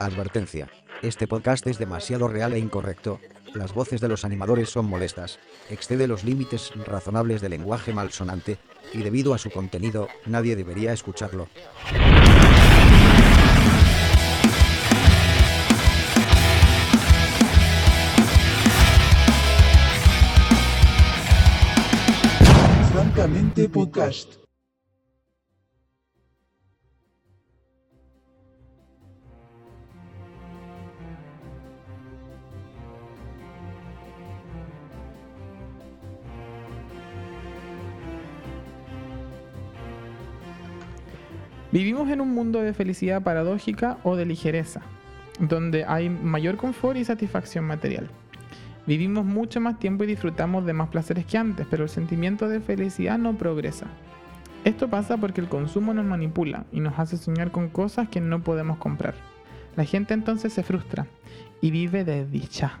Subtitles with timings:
[0.00, 0.66] Advertencia.
[1.02, 3.20] Este podcast es demasiado real e incorrecto.
[3.52, 5.38] Las voces de los animadores son molestas,
[5.68, 8.56] excede los límites razonables del lenguaje malsonante,
[8.94, 11.48] y debido a su contenido, nadie debería escucharlo.
[22.90, 24.49] Francamente Podcast.
[41.72, 44.82] Vivimos en un mundo de felicidad paradójica o de ligereza,
[45.38, 48.10] donde hay mayor confort y satisfacción material.
[48.86, 52.60] Vivimos mucho más tiempo y disfrutamos de más placeres que antes, pero el sentimiento de
[52.60, 53.86] felicidad no progresa.
[54.64, 58.42] Esto pasa porque el consumo nos manipula y nos hace soñar con cosas que no
[58.42, 59.14] podemos comprar.
[59.76, 61.06] La gente entonces se frustra
[61.60, 62.80] y vive de dicha.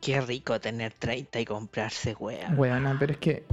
[0.00, 2.52] Qué rico tener 30 y comprarse wea.
[2.56, 3.44] Weona, pero es que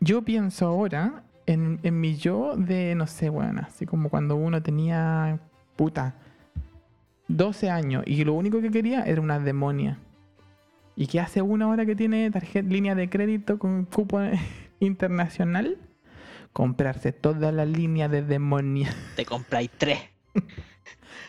[0.00, 4.62] yo pienso ahora en, en mi yo de, no sé, weona, así como cuando uno
[4.62, 5.40] tenía,
[5.76, 6.14] puta,
[7.28, 9.98] 12 años y lo único que quería era una demonia.
[10.96, 14.20] ¿Y qué hace una hora que tiene tarjeta, línea de crédito con cupo
[14.80, 15.78] internacional?
[16.52, 18.94] Comprarse toda la línea de demonia.
[19.16, 19.98] Te compráis tres.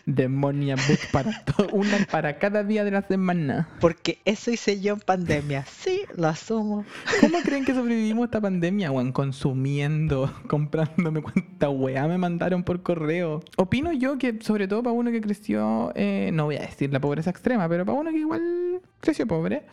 [0.04, 3.68] Demonia book para una para cada día de la semana.
[3.80, 5.64] Porque eso hice yo en pandemia.
[5.66, 6.84] Sí, lo asumo.
[7.20, 9.12] ¿Cómo creen que sobrevivimos esta pandemia, weón?
[9.12, 13.42] Consumiendo, comprándome cuánta weá me mandaron por correo.
[13.56, 17.00] Opino yo que, sobre todo para uno que creció, eh, no voy a decir la
[17.00, 19.64] pobreza extrema, pero para uno que igual creció pobre.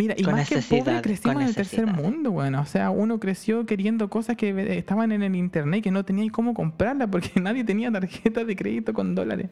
[0.00, 2.62] Mira, y Con más que pobre, crecimos en el tercer mundo, bueno.
[2.62, 6.30] O sea, uno creció queriendo cosas que estaban en el internet y que no tenía
[6.32, 9.50] cómo comprarlas porque nadie tenía tarjeta de crédito con dólares.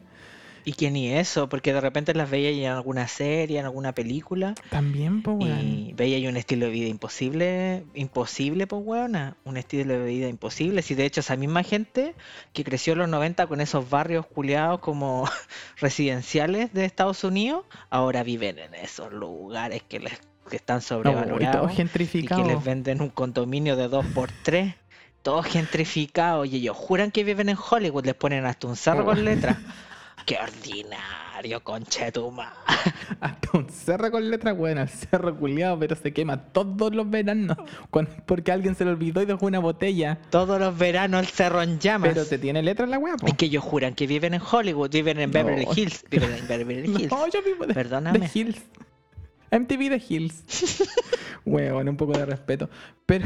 [0.65, 4.55] Y que ni eso, porque de repente las veía en alguna serie, en alguna película.
[4.69, 5.59] También, pues, weón.
[5.61, 10.81] Y veía un estilo de vida imposible, imposible, pues weona, un estilo de vida imposible.
[10.81, 12.13] Si de hecho esa misma gente
[12.53, 15.29] que creció en los 90 con esos barrios culiados como
[15.77, 20.83] residenciales de Estados Unidos, ahora viven en esos lugares que les que están No, y
[20.83, 24.75] sobrevalorados y que les venden un condominio de 2 por 3
[25.21, 29.05] todo gentrificado y ellos juran que viven en Hollywood, les ponen hasta un cerro Oh.
[29.05, 29.57] con letras.
[30.25, 32.53] Qué ordinario, conchetuma.
[33.19, 37.57] Hasta un cerro con letra buena, el cerro culiado, pero se quema todos los veranos.
[37.89, 40.19] cuando- porque alguien se le olvidó y dejó una botella.
[40.29, 42.11] Todos los veranos el cerro en llamas.
[42.13, 43.15] Pero te tiene letra en la weá.
[43.25, 45.33] Es que ellos juran que viven en Hollywood, viven en No.
[45.33, 47.11] Beverly Hills, viven en Beverly Hills.
[47.11, 48.19] No, yo vivo de, Perdóname.
[48.19, 48.61] de Hills.
[49.51, 50.43] MTV de Hills.
[51.45, 52.69] Weón, un poco de respeto.
[53.05, 53.25] Pero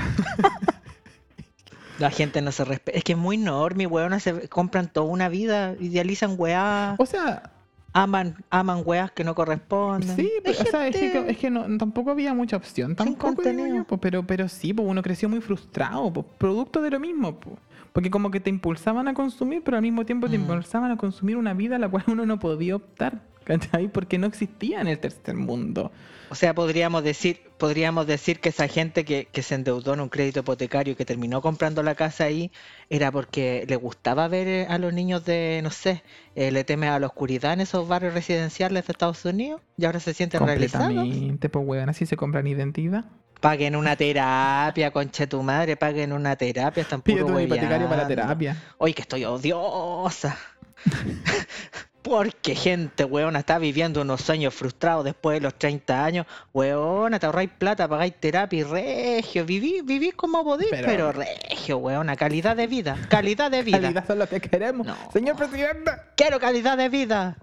[2.00, 2.97] La gente no se respeta.
[2.97, 4.19] Es que es muy normie, weón.
[4.19, 7.51] Se compran toda una vida, idealizan weá, o sea,
[7.94, 10.16] aman, aman weas que no corresponden.
[10.16, 12.95] sí, pero, o sea, es que, es que no, tampoco había mucha opción.
[12.95, 17.00] Tampoco, yo, po, pero, pero sí, pues uno creció muy frustrado, po, producto de lo
[17.00, 17.39] mismo.
[17.39, 17.57] po.
[17.94, 20.41] Porque como que te impulsaban a consumir, pero al mismo tiempo te Mm.
[20.41, 23.22] impulsaban a consumir una vida a la cual uno no podía optar.
[23.43, 23.87] ¿Cachai?
[23.87, 25.91] Porque no existía en el tercer mundo.
[26.29, 30.09] O sea, podríamos decir, podríamos decir que esa gente que, que se endeudó en un
[30.09, 32.51] crédito hipotecario y que terminó comprando la casa ahí
[32.89, 36.01] era porque le gustaba ver eh, a los niños de, no sé,
[36.35, 39.99] eh, le teme a la oscuridad en esos barrios residenciales de Estados Unidos y ahora
[39.99, 40.87] se sienten realizados.
[40.87, 43.05] Completamente, pues weón, así se compran identidad.
[43.39, 48.57] Paguen una terapia, conche tu madre, paguen una terapia, están puro hipotecario para la terapia.
[48.79, 50.37] Hoy que estoy odiosa.
[52.03, 56.25] Porque gente, weona, está viviendo unos sueños frustrados después de los 30 años.
[56.53, 59.45] Weona, te ahorráis plata, pagáis terapia y regio.
[59.45, 62.15] Viví, viví como podéis, Pero- pero, regio, weona.
[62.17, 62.97] Calidad de vida.
[63.09, 63.79] Calidad de vida.
[63.79, 64.85] Calidad son lo que queremos.
[64.85, 64.95] No.
[65.13, 65.91] Señor presidente.
[66.17, 67.37] Quiero calidad de vida.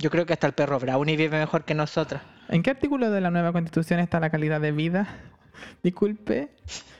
[0.00, 2.22] Yo creo que hasta el perro Brownie vive mejor que nosotras.
[2.48, 5.06] ¿En qué artículo de la nueva constitución está la calidad de vida?
[5.82, 6.48] Disculpe.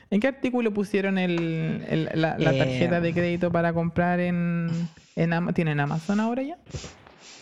[0.09, 4.69] ¿En qué artículo pusieron el, el- la, la Eh, tarjeta de crédito para comprar en,
[5.15, 6.57] en ¿Tienen Amazon ahora ya?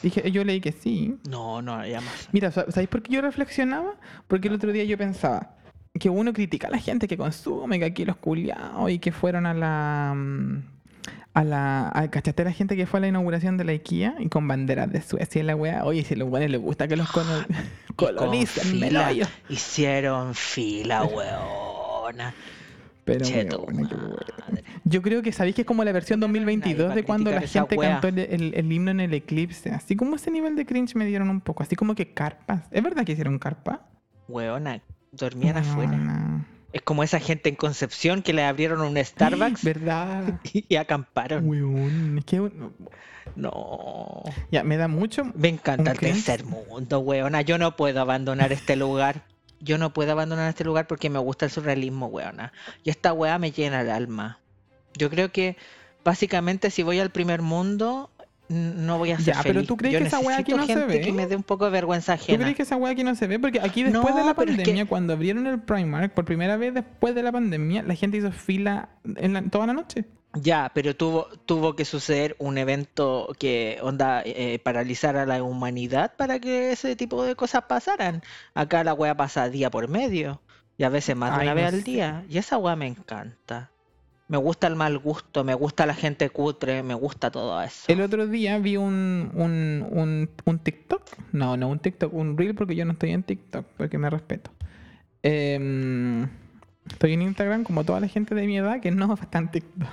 [0.01, 1.15] Dije, yo leí que sí.
[1.29, 2.29] No, no, ya más.
[2.31, 3.95] Mira, sa- ¿sabéis por qué yo reflexionaba?
[4.27, 5.55] Porque el otro día yo pensaba
[5.99, 9.45] que uno critica a la gente que consume, que aquí los culiados y que fueron
[9.45, 10.13] a la.
[10.15, 10.63] mm,
[11.33, 11.91] A la.
[11.93, 14.91] A, ¿Cachaste la gente que fue a la inauguración de la IKEA y con banderas
[14.91, 15.83] de Suecia y la weá?
[15.85, 17.27] Oye, si a los buenos les gusta que los con
[18.31, 19.11] me fila.
[19.49, 22.33] Hicieron fila, weona.
[23.13, 23.57] Pero Che, qué
[24.83, 26.87] yo creo que sabéis que es como la versión ¿Por qué no hay nadie 2022
[26.87, 27.91] para de cuando la gente wea?
[28.01, 29.71] cantó el, el- el himno en el eclipse.
[29.71, 31.63] Así como ese nivel de cringe me dieron un poco.
[31.63, 32.63] Así como que carpas.
[32.71, 33.87] ¿Es verdad que hicieron carpa?
[34.27, 36.45] Weona, dormían afuera.
[36.71, 40.39] Es como esa gente en Concepción que le abrieron un Starbucks ¿Verdad?
[40.53, 41.47] y, acamparon.
[41.47, 42.51] Weón, es que...
[43.35, 44.23] No.
[44.51, 45.31] Ya, me da mucho...
[45.35, 47.41] Me encanta ¿Un el tercer mundo, weona.
[47.41, 49.23] Yo no puedo abandonar este lugar.
[49.61, 52.53] Yo no puedo abandonar este lugar porque me gusta el surrealismo, weona.
[52.83, 54.39] Y esta weá me llena el alma.
[54.97, 55.57] Yo creo que
[56.03, 58.09] básicamente si voy al primer mundo
[58.47, 59.67] no voy a ser Ya, pero feliz.
[59.67, 61.13] ¿tú crees Yo que esa weá aquí no se gente que ve?
[61.13, 62.39] me dé un poco de vergüenza ¿Tú ajena.
[62.45, 63.37] crees que esa weá aquí no se ve?
[63.37, 66.57] Porque aquí después de la pero es que- pandemia, cuando abrieron el Primark, por primera
[66.57, 70.05] vez después de la pandemia, la gente hizo fila en la- toda la noche.
[70.33, 76.15] Ya, pero tuvo, tuvo que suceder un evento que onda eh, paralizar a la humanidad
[76.17, 78.21] para que ese tipo de cosas pasaran.
[78.53, 80.39] Acá la wea pasa día por medio
[80.77, 82.25] y a veces más de Ay, una no vez al día.
[82.29, 83.71] Y esa wea me encanta.
[84.27, 87.91] Me gusta el mal gusto, me gusta la gente cutre, me gusta todo eso.
[87.91, 91.01] El otro día vi un, un, un, un TikTok.
[91.31, 94.51] No, no un TikTok, un Reel porque yo no estoy en TikTok, porque me respeto.
[95.23, 96.29] Em,
[96.87, 99.89] estoy en Instagram como toda la gente de mi edad que no está en TikTok.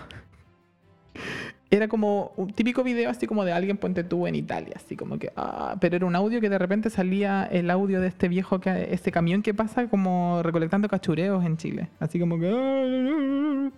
[1.69, 5.19] Era como un típico video así como de alguien ponte tú en Italia, así como
[5.19, 8.61] que, ah, pero era un audio que de repente salía el audio de este viejo,
[8.61, 13.71] que, este camión que pasa como recolectando cachureos en Chile, así como que,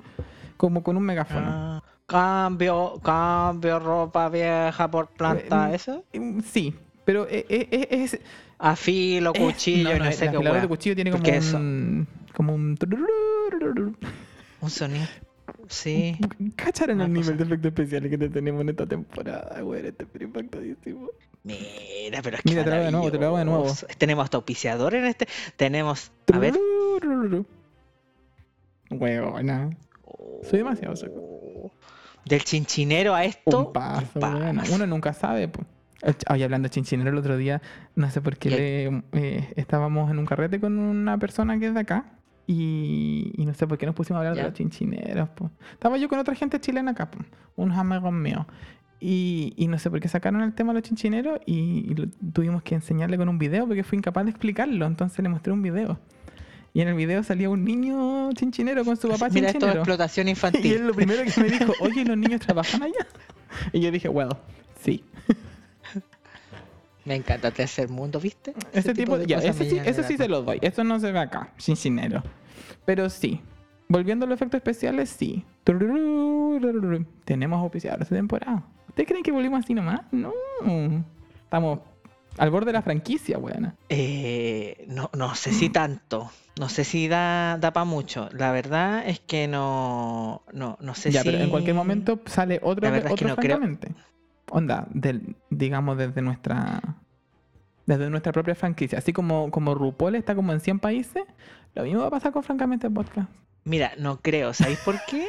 [0.59, 1.47] como con un megáfono.
[1.49, 6.05] Ah, cambio, cambio ropa vieja por planta, Eh, ¿eso?
[6.13, 6.75] Mm, Sí,
[7.07, 8.19] pero e- e- e- es,
[8.59, 10.63] Afilo, es- cuchillo, no, no, no, sé el qué afilador wea.
[10.63, 12.77] de cuchillo tiene como un como un
[14.61, 15.07] Un sonido.
[15.69, 16.17] Sí.
[16.57, 19.87] ¿Cacharon el nivel de efectos especiales que te tenemos en esta temporada, güey?
[19.87, 21.09] Este es impactadísimo.
[21.45, 23.67] Mira, pero es que Mira, te lo hago de nuevo, te lo hago de nuevo.
[23.97, 25.27] Tenemos hasta auspiciador en este.
[25.57, 26.11] Tenemos.
[26.33, 26.55] A ver.
[28.91, 29.71] Huevona.
[30.43, 31.15] Soy demasiado seco.
[31.21, 31.71] Oh.
[32.25, 33.67] Del chinchinero a esto.
[33.69, 34.61] Un paso, un.
[34.73, 35.67] Uno nunca sabe, pues.
[36.31, 37.61] Oye, hablando de chinchinero, el otro día,
[37.97, 38.57] no sé por qué, ¿Qué?
[39.13, 42.18] le- eh, estábamos en un carrete con una persona que es de acá
[42.49, 44.43] y, y no sé por qué nos pusimos a hablar Ya.
[44.43, 45.29] de los chinchineros.
[45.29, 45.51] po.
[45.73, 47.19] Estaba yo con otra gente chilena acá, po,
[47.57, 48.45] unos amigos míos.
[49.01, 52.09] Y, y no sé por qué sacaron el tema de los chinchineros y, y lo-
[52.33, 54.87] tuvimos que enseñarle con un video porque fue incapaz de explicarlo.
[54.87, 56.01] Entonces le mostré un video.
[56.75, 59.81] Y en el video salía un niño chinchinero con su papá Mira, esto chinchinero.
[59.83, 60.73] explotación Y infantil.
[60.73, 63.07] él lo primero que me dijo, oye, ¿los niños trabajan allá?
[63.73, 64.31] Y yo dije, well,
[64.83, 65.05] sí.
[67.09, 68.53] Me encanta tercer mundo, ¿viste?
[68.73, 70.59] Ese tipo, de ya, cosas ese sí, ese sí se lo doy.
[70.61, 72.23] Esto no se ve acá, cincinero.
[72.85, 73.41] Pero sí.
[73.89, 75.45] Volviendo a los efectos especiales, sí.
[77.25, 78.63] Tenemos auspiciadores de temporada.
[78.89, 80.03] ¿Ustedes creen que volvimos así nomás?
[80.13, 80.33] No.
[81.45, 81.81] Estamos
[82.37, 83.75] al borde de la franquicia, buena.
[83.89, 86.31] Eh, no, no sé si tanto.
[86.61, 88.29] No sé si da, da para mucho.
[88.33, 90.43] La verdad es que no.
[90.53, 91.31] No, no sé Ya, si.
[91.31, 93.61] pero en cualquier momento sale otro, La verdad es que otro no creo-.
[94.51, 96.81] Onda, del, digamos desde nuestra
[97.87, 98.99] desde nuestra propia franquicia.
[98.99, 101.23] Así como, como RuPaul está como en 100 países,
[101.75, 103.31] lo mismo va a pasar con Francamente Podcast.
[103.65, 104.53] Mira, no creo.
[104.53, 105.27] ¿Sabéis por qué?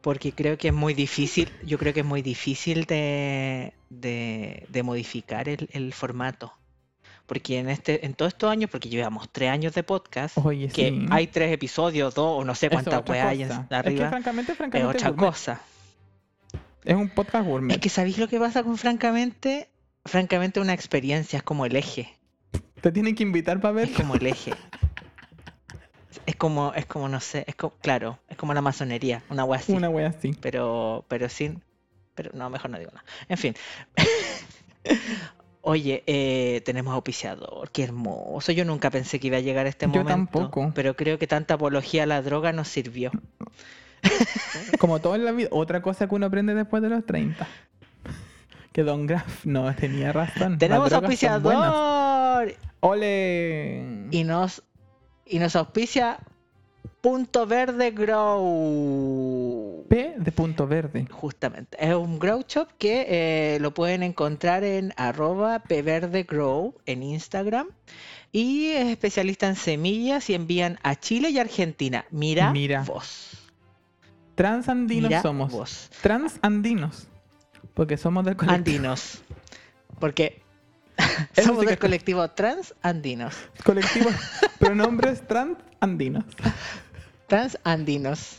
[0.00, 1.50] Porque creo que es muy difícil.
[1.64, 6.52] Yo creo que es muy difícil de, de, de modificar el, el formato.
[7.26, 10.90] Porque en este, en todos estos años, porque llevamos tres años de podcast, Oye, que
[10.90, 11.06] sí.
[11.10, 13.60] hay tres episodios, dos o no sé cuántas weas hay cosa.
[13.62, 15.16] Es que arriba, francamente, es otra gourmet.
[15.16, 15.60] cosa.
[16.84, 17.74] Es un podcast gourmet.
[17.74, 19.68] Es que ¿sabéis lo que pasa con Francamente?
[20.04, 22.16] Francamente una experiencia, es como el eje.
[22.80, 23.88] Te tienen que invitar para ver.
[23.88, 24.52] Es como el eje.
[26.26, 29.60] Es como, es como, no sé, es como, claro, es como la masonería, una wea
[29.60, 29.72] así.
[29.72, 30.32] Una wea así.
[30.42, 31.62] Pero, pero sin,
[32.14, 33.04] pero no, mejor no digo nada.
[33.30, 33.54] En fin.
[35.62, 38.52] Oye, eh, tenemos auspiciador, qué hermoso.
[38.52, 40.10] Yo nunca pensé que iba a llegar a este Yo momento.
[40.10, 40.72] tampoco.
[40.74, 43.10] Pero creo que tanta apología a la droga nos sirvió.
[44.78, 45.48] Como todo en la vida.
[45.50, 47.46] Otra cosa que uno aprende después de los 30.
[48.72, 50.58] Que Don Graf no tenía razón.
[50.58, 54.06] Tenemos auspiciador ¡Ole!
[54.10, 54.62] y nos
[55.26, 56.20] y nos auspicia
[57.00, 59.86] Punto Verde Grow.
[59.88, 61.06] P de punto verde.
[61.10, 61.78] Justamente.
[61.80, 67.68] Es un grow shop que eh, lo pueden encontrar en arroba pverdegrow en Instagram.
[68.32, 72.04] Y es especialista en semillas y envían a Chile y Argentina.
[72.10, 72.82] Mira, Mira.
[72.82, 73.27] vos.
[74.38, 75.50] Transandinos Mira somos.
[75.50, 75.90] vos.
[76.00, 77.08] Transandinos.
[77.74, 78.56] Porque somos del colectivo.
[78.56, 79.22] Andinos.
[79.98, 80.42] Porque
[81.44, 83.34] somos del colectivo transandinos.
[83.64, 84.10] Colectivo.
[84.60, 86.24] pronombres transandinos.
[87.26, 88.38] Transandinos.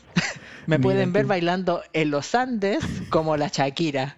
[0.67, 1.29] Me Mira pueden ver tú.
[1.29, 2.79] bailando en los Andes
[3.09, 4.15] como la Shakira.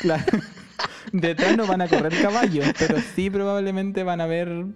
[0.00, 0.24] Claro.
[1.12, 4.66] Detrás no van a correr caballos, pero sí probablemente van a ver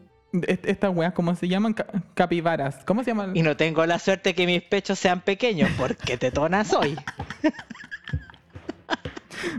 [0.47, 1.75] estas weas, ¿cómo se llaman?
[1.75, 2.77] Ca- capibaras.
[2.87, 3.37] ¿Cómo se llaman?
[3.37, 6.97] Y no tengo la suerte que mis pechos sean pequeños porque tetona soy.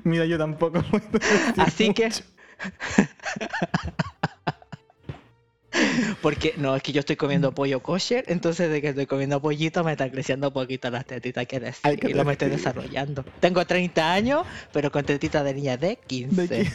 [0.04, 0.84] Mira, yo tampoco.
[0.92, 1.04] puedo
[1.58, 2.10] Así que-.
[6.22, 9.84] Porque no, es que yo estoy comiendo pollo kosher, entonces de que estoy comiendo pollito
[9.86, 13.24] me están creciendo poquito las tetitas que decir, Ay, qué y lo me estoy desarrollando.
[13.40, 16.48] Tengo 30 años, pero con tetitas de niña de 15.
[16.48, 16.72] De que-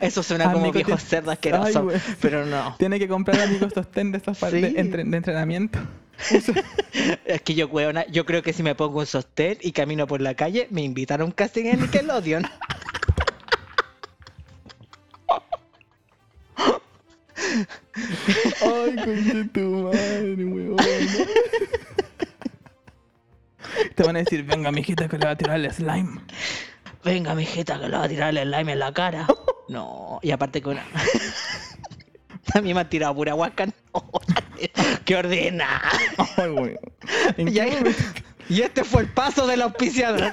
[0.00, 1.98] Eso suena como Nico, viejo te- cerdo Ay, asqueroso, güey.
[2.20, 2.74] pero no.
[2.78, 4.74] Tiene que comprar amigos sostén de estos de, Sí.
[4.76, 5.78] entre- de entrenamiento.
[7.24, 10.20] Es que yo, weona, yo creo que si me pongo un sostén y camino por
[10.20, 12.46] la calle, me invitan a un casting en Nickelodeon.
[18.62, 20.76] Ay, conche tu madre, weón.
[23.94, 26.20] Te van a decir, venga, mijita, que le va a tirar el slime.
[27.04, 29.26] Venga, mijita, que le va a tirar el slime en la cara.
[29.68, 30.84] No, y aparte con una...
[32.54, 33.66] A mí me han tirado pura guaca.
[33.66, 33.72] No,
[35.04, 35.80] ¡Qué ordena!
[36.36, 36.76] Ay.
[37.36, 37.78] ¿En Y, ahí-
[38.48, 40.28] este fue el paso del auspiciador.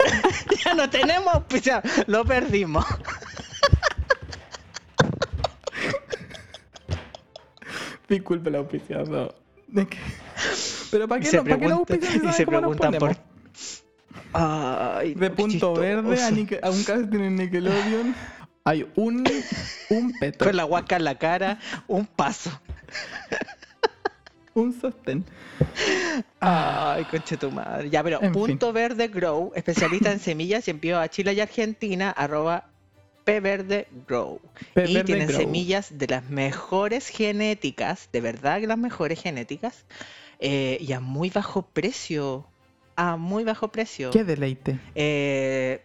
[0.66, 2.84] ya no tenemos auspiciador, lo perdimos.
[8.10, 9.36] Disculpe el auspiciado.
[9.68, 9.98] ¿De qué?
[10.92, 13.18] Pero ¿para qué, no, ¿para qué los pregunta- y se preguntan por-?
[14.34, 18.16] Ay, De punto verde a, a un casting en Nickelodeon
[18.68, 19.24] hay un,
[19.90, 21.58] un peto, Con la guaca en la cara,
[21.88, 22.52] un paso.
[24.54, 25.24] un sostén.
[26.42, 27.90] Ay, conche tu madre.
[27.90, 28.34] Ya, pero En fin.
[28.34, 32.70] Punto Verde Grow, especialista en semillas y envío a Chile y Argentina, arroba
[33.26, 34.42] Verde Grow.
[34.74, 35.40] P y Verde tienen Grow.
[35.40, 39.86] semillas de las mejores genéticas, de verdad que las mejores genéticas,
[40.40, 42.48] eh, y a muy bajo precio.
[42.98, 44.10] A muy bajo precio.
[44.10, 44.80] Qué deleite.
[44.96, 45.82] Eh,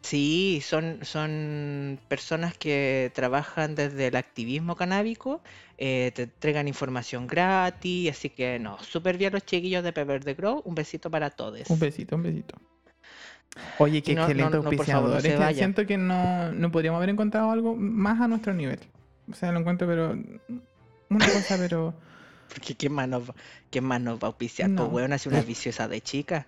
[0.00, 5.42] sí, son, son personas que trabajan desde el activismo canábico,
[5.76, 10.34] eh, te entregan información gratis, así que no, súper bien los chiquillos de Pepper de
[10.34, 11.68] Grow, un besito para todos.
[11.68, 12.56] Un besito, un besito.
[13.78, 15.20] Oye, qué no- excelente no, favor,
[15.54, 18.78] siento que no, no podríamos haber encontrado algo más a nuestro nivel.
[19.30, 20.16] O sea, lo encuentro, pero.
[21.10, 21.94] Una cosa, pero.
[22.52, 23.34] Porque ¿quién más nos va,
[23.70, 24.68] quién más nos va a auspiciar?
[24.68, 24.82] No.
[24.84, 26.46] Pues weón, hace una viciosa de chica.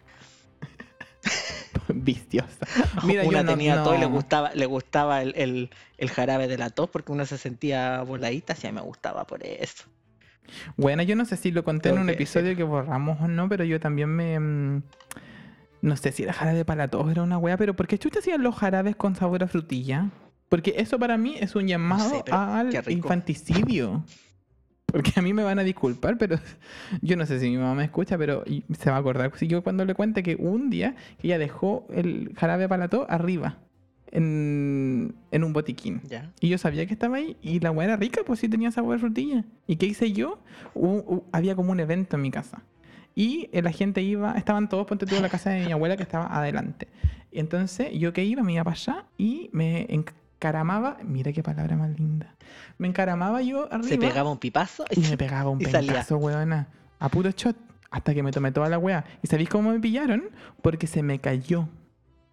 [1.89, 2.67] viciosa.
[3.05, 6.11] Mira, una yo no, tenía todo y le no- gustaba, le gustaba el, el- el
[6.11, 9.45] jarabe de la tos porque uno se sentía voladita, así a mí me gustaba por
[9.45, 9.85] eso.
[10.77, 13.49] Bueno, yo no sé si lo conté en un que episodio que borramos o no,
[13.49, 14.39] pero yo también me.
[14.39, 14.83] mm,
[15.83, 18.43] No sé si era jarabe para tos, era una wea, pero ¿por qué chucha hacían
[18.43, 20.11] los jarabes con sabor a frutilla?
[20.49, 24.05] Porque eso para mí es un llamado sé, al qué infanticidio.
[24.93, 26.39] Porque a mí me van a disculpar, pero
[27.03, 28.45] yo no sé si mi mamá me escucha, pero
[28.79, 29.33] se va a acordar.
[29.37, 32.89] Si yo cuando le cuente que un día que ella dejó el jarabe para la
[32.89, 33.59] tos arriba,
[34.13, 36.03] en, en un botiquín.
[36.39, 38.97] Y yo sabía que estaba ahí y la weá era rica, pues sí tenía sabor
[38.97, 39.45] a frutilla.
[39.67, 40.39] ¿Y qué hice yo?
[41.33, 42.63] Había como un evento en mi casa.
[43.15, 46.03] Y la gente iba, estaban todos, ponte tú en la casa de mi abuela que
[46.03, 46.89] estaba adelante.
[47.31, 49.87] Y entonces yo que iba, me iba para allá y me
[50.43, 52.35] encaramaba, mira qué palabra más linda.
[52.77, 56.67] Me encaramaba yo arriba Se pegaba un pipazo y me pegaba un y pencazo, weona.
[56.99, 57.57] A puro shot.
[57.93, 59.05] Hasta que me tomé toda la weá.
[59.23, 60.25] ¿Y sabéis cómo me pillaron?
[60.63, 61.69] Porque se me cayó.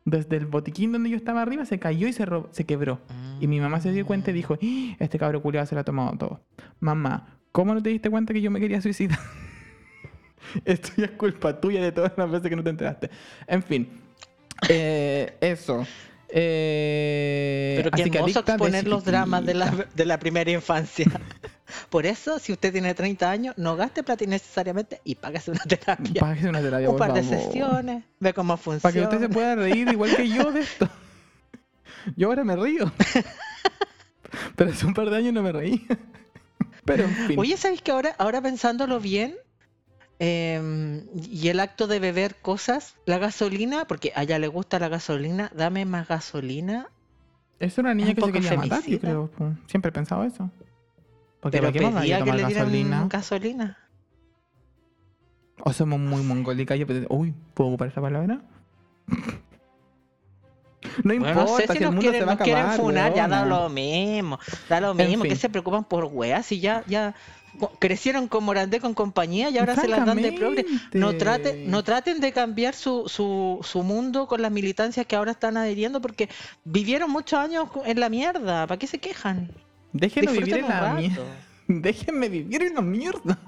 [0.05, 2.99] Desde el botiquín donde yo estaba arriba se cayó y se, se quebró.
[3.39, 4.95] Y mi mamá se dio cuenta y dijo, "¡Ah!
[4.99, 6.41] este cabro culiado se lo ha tomado todo.
[6.79, 9.19] Mamá, ¿cómo no te diste cuenta que yo me quería suicidar?
[10.65, 13.09] Esto ya es culpa tuya de todas las veces que no te enteraste.
[13.45, 13.89] En fin.
[14.67, 15.85] Eh, eso.
[16.31, 21.05] Eh, Pero qué hermoso exponer los dramas de la, de la primera infancia.
[21.89, 26.19] Por eso, si usted tiene 30 años, no gaste plata innecesariamente y págase una terapia.
[26.19, 28.81] Págase una terapia, un por par de sesiones, ve cómo funciona.
[28.81, 30.89] Para que usted se pueda reír igual que yo de esto.
[32.15, 32.91] Yo ahora me río.
[34.55, 35.85] Pero hace un par de años no me reí.
[36.85, 37.39] Pero en fin.
[37.39, 39.35] Oye, ¿sabéis que ahora, ahora pensándolo bien,
[40.19, 44.89] em, y el acto de beber cosas, la gasolina, porque a ella le gusta la
[44.89, 46.87] gasolina, dame más gasolina.
[47.59, 48.99] es una niña que se quería matar, yo femicida.
[48.99, 49.31] creo.
[49.67, 50.49] Siempre he pensado eso.
[51.39, 53.07] Porque Pero ¿para qué más vaya a pedía que tomar le gasolina?
[53.09, 53.77] gasolina.
[55.63, 56.77] O somos muy mongólicas.
[57.09, 58.41] Uy, ¿puedo ocupar esa palabra?
[61.03, 62.41] No Bueno, importa, no sé si si el nos mundo quieren, se va a nos
[62.41, 62.77] quieren acabar.
[62.77, 64.39] funar, ya da lo mismo.
[64.67, 65.37] Da lo En mismo, que fin.
[65.37, 67.15] se preocupan por weas y ya, ya
[67.79, 70.65] crecieron con Morandé con compañía y ahora se las dan de progre.
[70.93, 75.31] No, trate, no traten de cambiar su, su, su mundo con las militancias que ahora
[75.31, 76.29] están adhiriendo porque
[76.63, 78.67] vivieron muchos años en la mierda.
[78.67, 79.51] ¿Para qué se quejan?
[79.93, 81.23] Déjenme vivir en la mierda.
[81.67, 83.39] Déjenme vivir en la mierda.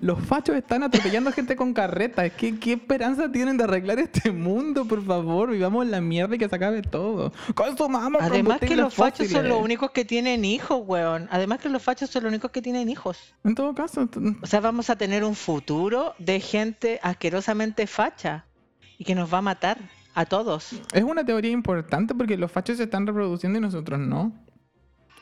[0.00, 2.30] Los fachos están atropellando gente con carretas.
[2.36, 4.84] ¿Qué, ¿Qué esperanza tienen de arreglar este mundo?
[4.84, 7.32] Por favor, vivamos la mierda y que se acabe todo.
[7.54, 11.28] Consumamos Además que los fachos son los únicos que tienen hijos, weón.
[11.30, 13.34] Además que los fachos son los únicos que tienen hijos.
[13.44, 14.08] En todo caso,
[14.42, 18.46] O sea, vamos a tener un futuro de gente asquerosamente facha
[18.98, 19.78] y que nos va a matar
[20.14, 20.80] a todos.
[20.92, 24.32] es una teoría importante porque los fachos se están reproduciendo y nosotros no.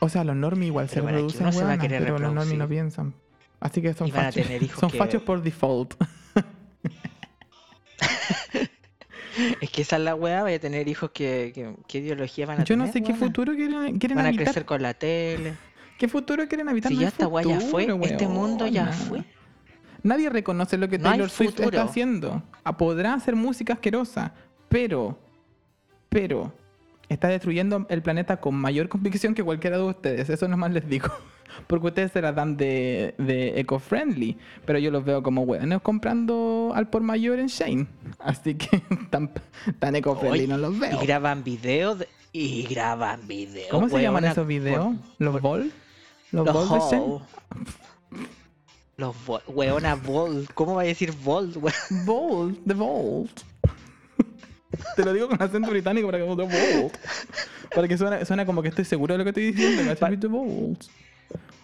[0.01, 2.35] O sea, los normies igual se bueno, reproducen, uno se va a querer pero los
[2.35, 3.15] normies no piensan.
[3.63, 4.43] Así que son a fachos.
[4.43, 5.95] tener hijos Son que- fachos por default.
[9.63, 12.61] Es que esa es la weá, vaya a tener hijos que, que- ¿qué ideología van
[12.61, 13.07] a Yo no tener?
[13.07, 14.45] sé qué futuro quieren, quieren Van a habitar.
[14.47, 15.55] crecer con la tele.
[15.99, 16.91] ¿Qué futuro quieren habitar?
[16.91, 19.25] Si No ya esta weá ya fue, este mundo ya fue.
[20.03, 21.69] Nadie reconoce lo que No Taylor Swift futuro.
[21.71, 22.43] está haciendo.
[22.65, 24.35] Ah, Podrá hacer música asquerosa,
[24.69, 25.19] pero,
[26.11, 26.53] pero,
[27.13, 30.29] está destruyendo el planeta con mayor convicción que cualquiera de ustedes.
[30.31, 31.09] Eso nomás les digo.
[31.67, 36.73] Porque ustedes se la dan de, de eco-friendly, pero yo los veo como hueones comprando
[36.75, 37.87] al por mayor en Shane.
[38.19, 39.31] Así que tan,
[39.79, 41.03] tan eco-friendly no los veo.
[41.03, 41.99] Y graban videos.
[41.99, 43.69] de- Y graban videos.
[43.71, 44.95] ¿Cómo se llaman esos videos?
[45.19, 45.71] ¿Los ball?
[46.31, 47.19] ¿Los, ball de Shane?
[48.97, 50.51] Los vol- weona Volt.
[50.55, 51.57] ¿Cómo va a decir Volt?
[51.57, 51.73] we-
[52.07, 53.41] Vault, The Vault.
[54.97, 56.33] Te lo digo con acento británico para que The
[56.81, 56.97] Vault.
[57.75, 59.83] Para que suene, suena como que estoy seguro de lo que estoy diciendo.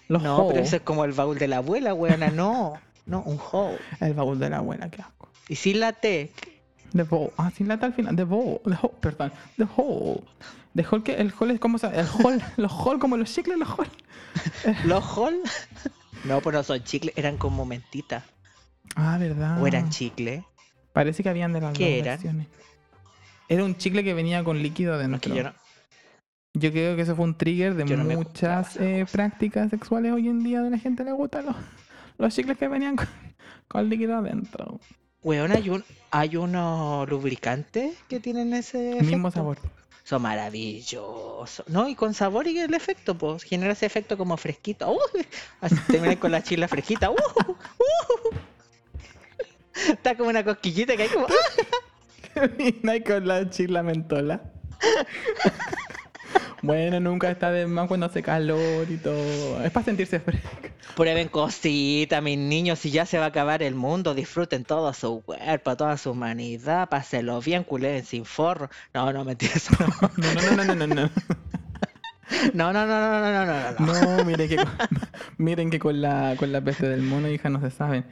[0.09, 2.29] Los No, pero eso es como el baúl de la abuela, weona.
[2.31, 2.75] No,
[3.07, 3.79] no, un hole.
[4.01, 5.29] El baúl de la abuela, qué asco.
[5.49, 6.33] Y sin la T.
[6.95, 7.33] The Vault.
[7.37, 8.17] Ah, sin lata al final.
[8.17, 8.63] The Vault.
[8.65, 9.33] The Hall, perdón.
[9.59, 10.23] The Hall.
[10.75, 11.77] The Hall, que el Hall es como.
[11.79, 12.43] se- El Hall.
[12.57, 13.89] Los Hall como los chicles, los Hall.
[14.85, 15.41] ¿Los hole?
[16.25, 18.25] No, pues no son chicles, eran como mentitas.
[18.97, 19.61] Ah, verdad.
[19.63, 20.43] O eran chicles.
[20.93, 22.15] Parece que habían de las ¿Qué dos eran?
[22.17, 22.47] versiones.
[23.49, 25.35] Era un chicle que venía con líquido adentro.
[25.35, 25.55] yo no-
[26.55, 30.43] Yo creo que eso fue un trigger de no muchas eh, prácticas sexuales hoy en
[30.43, 31.57] día de la gente le gustan los,
[32.19, 33.09] los chicles que venían con,
[33.69, 34.81] con líquido adentro.
[35.23, 39.31] Weón, hay, un, hay unos lubricantes que tienen ese Mismo efecto.
[39.33, 39.59] sabor.
[40.05, 41.65] Son maravillosos.
[41.69, 44.91] No, y con sabor y el efecto, pues genera ese efecto como fresquito.
[44.93, 44.99] ¡Uh!
[45.61, 47.11] Así terminas con la chila fresquita.
[47.11, 47.15] ¡Uh!
[47.15, 48.35] ¡Uh!
[49.93, 51.27] Está como una cosquillita que hay como.
[52.37, 52.49] ¡Ah!
[52.91, 54.43] hay con la chila mentola.
[56.63, 59.63] bueno, nunca está de más cuando hace calor y todo.
[59.63, 60.49] Es para sentirse fresco.
[60.97, 65.23] Prueben cositas, mis niños, si ya se va a acabar el mundo, disfruten todo su
[65.23, 68.69] cuerpo, toda su humanidad, pásenlo bien, culen sin forro.
[68.93, 69.53] No, no, mentira.
[69.79, 71.11] No, no, no, no, no, no.
[72.53, 74.17] No, no, no, no, no, no, no, no.
[74.17, 74.69] No, miren que con,
[75.39, 78.05] miren que con la, con la peste del mono, hija, no se saben.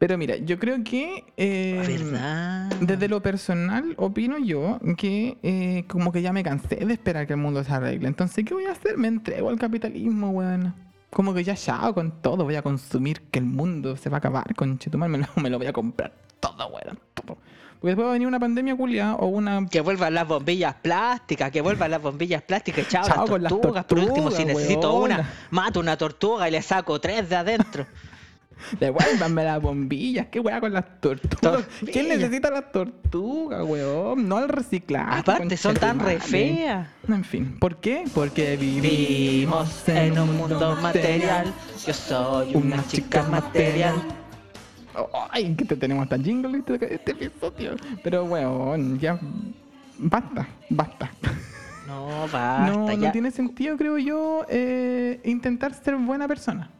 [0.00, 1.24] Pero mira, yo creo que...
[1.36, 2.72] eh, ¿Verdad?
[2.80, 7.34] Desde lo personal, opino yo que eh, como que ya me cansé de esperar que
[7.34, 8.08] el mundo se arregle.
[8.08, 8.96] Entonces, ¿qué voy a hacer?
[8.96, 10.74] Me entrego al capitalismo, weón.
[11.10, 12.44] Como que ya chao con todo.
[12.44, 14.78] Voy a consumir que el mundo se va a acabar, con
[15.10, 16.98] me lo, me lo voy a comprar todo, weón.
[17.12, 17.36] Todo.
[17.80, 19.66] Porque después va a venir una pandemia culia o una...
[19.66, 23.50] Que vuelvan las bombillas plásticas, que vuelvan las bombillas plásticas, chao, Chao las con las
[23.50, 23.84] tortugas.
[23.84, 25.16] Por último, si tortugas, necesito weona.
[25.16, 27.86] una, mato una tortuga y le saco tres de adentro.
[28.78, 30.26] Devuélvanme las bombillas.
[30.30, 31.64] ¿Qué weá con las tortugas?
[31.92, 34.28] ¿Quién necesita las tortugas, weón?
[34.28, 35.20] No al reciclaje.
[35.20, 36.88] Aparte, son tan re feas.
[37.08, 38.04] En fin, ¿por qué?
[38.14, 41.52] Porque Vivimos en un mundo material.
[41.86, 43.94] Yo soy una chica material.
[45.30, 47.76] Ay, que te tenemos tan jingle este, este episodio.
[48.02, 49.18] Pero weón, ya.
[49.98, 51.10] Basta, basta.
[51.86, 52.96] No, basta, no, ya.
[52.96, 56.70] no tiene sentido, creo yo, eh, intentar ser buena persona.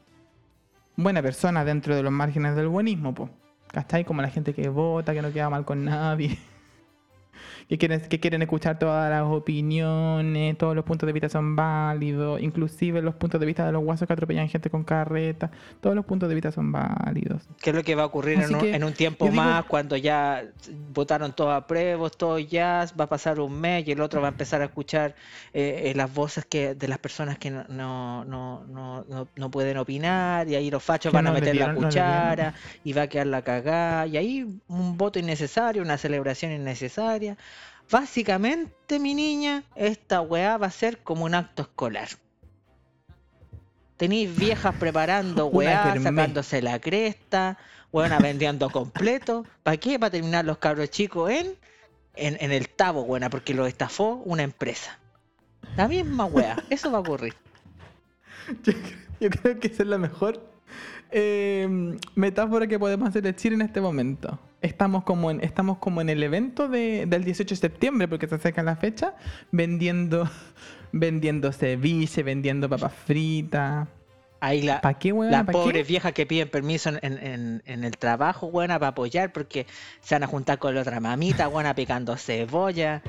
[1.02, 3.30] Buena persona dentro de los márgenes del buenismo, po.
[3.68, 4.04] ¿Cachai?
[4.04, 6.38] Como la gente que vota, que no queda mal con nadie.
[7.70, 12.42] Que quieren, que quieren escuchar todas las opiniones, todos los puntos de vista son válidos,
[12.42, 16.04] inclusive los puntos de vista de los guasos que atropellan gente con carreta, todos los
[16.04, 17.42] puntos de vista son válidos.
[17.62, 19.64] ¿Qué es lo que va a ocurrir en un, que, en un tiempo digo- más
[19.66, 20.42] cuando ya
[20.92, 24.26] votaron todos a pruebas, todos ya, va a pasar un mes y el otro va
[24.26, 25.14] a empezar a escuchar
[25.54, 28.64] eh, eh, las voces que de las personas que no, no, no,
[29.09, 32.54] no, no- pueden opinar y ahí los fachos van a meter la dieron- cuchara
[32.85, 37.37] y va a quedar la cagada y ahí un voto innecesario, una celebración innecesaria.
[37.90, 42.09] Básicamente, mi niña, esta weá va a ser como un acto escolar.
[43.96, 47.59] Tenéis viejas preparando weá, sacándose la cresta,
[47.92, 49.44] weona vendiendo completo.
[49.62, 49.99] ¿Para qué?
[49.99, 51.55] Para terminar los cabros chicos en,
[52.14, 54.99] en, en el tabo, buena, porque lo estafó una empresa.
[55.77, 57.35] La misma weá, eso va a ocurrir.
[58.62, 58.73] Yo,
[59.20, 60.51] yo creo que esa es la mejor
[61.11, 64.38] eh, metáfora que podemos hacer de Chile en este momento.
[64.62, 68.35] Estamos como en, estamos como en el evento de- del 18 de septiembre, porque se
[68.35, 69.14] acerca la fecha,
[69.53, 70.29] vendiendo,
[70.92, 73.88] vendiendo ceviche, vendiendo papas fritas.
[74.42, 75.12] Ahí la, ¿Para qué?
[75.12, 75.88] Las ¿Pa' pobres qué?
[75.92, 79.66] viejas que piden permiso en, en- en el trabajo, buena, para apoyar, porque
[80.01, 83.03] se van a juntar con la otra mamita, buena, picando cebolla,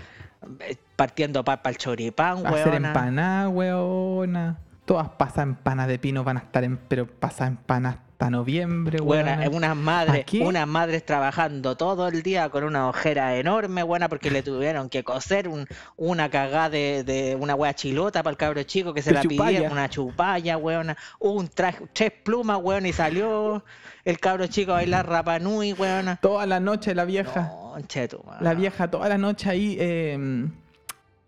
[0.60, 2.88] eh, partiendo papa al choripán, Hacer weona.
[2.90, 4.58] empanada, weona.
[4.86, 9.50] Todas pasampanas de pino van a estar en, pero pasampanas hasta noviembre, Buena, weona.
[9.56, 14.44] unas madres, unas madres trabajando todo el día con una ojera enorme, buena, porque le
[14.44, 15.66] tuvieron que coser un-
[15.98, 19.48] una cagada de, de una wea chilota para el cabro chico que se la chupalla.
[19.50, 23.64] pidieron, una chupalla, weona, un traje, tres plumas, weón, y salió
[24.06, 26.18] el cabro chico a bailar Rapanui, weona.
[26.18, 27.52] Toda la noche la vieja.
[28.40, 30.48] La vieja toda la noche ahí eh,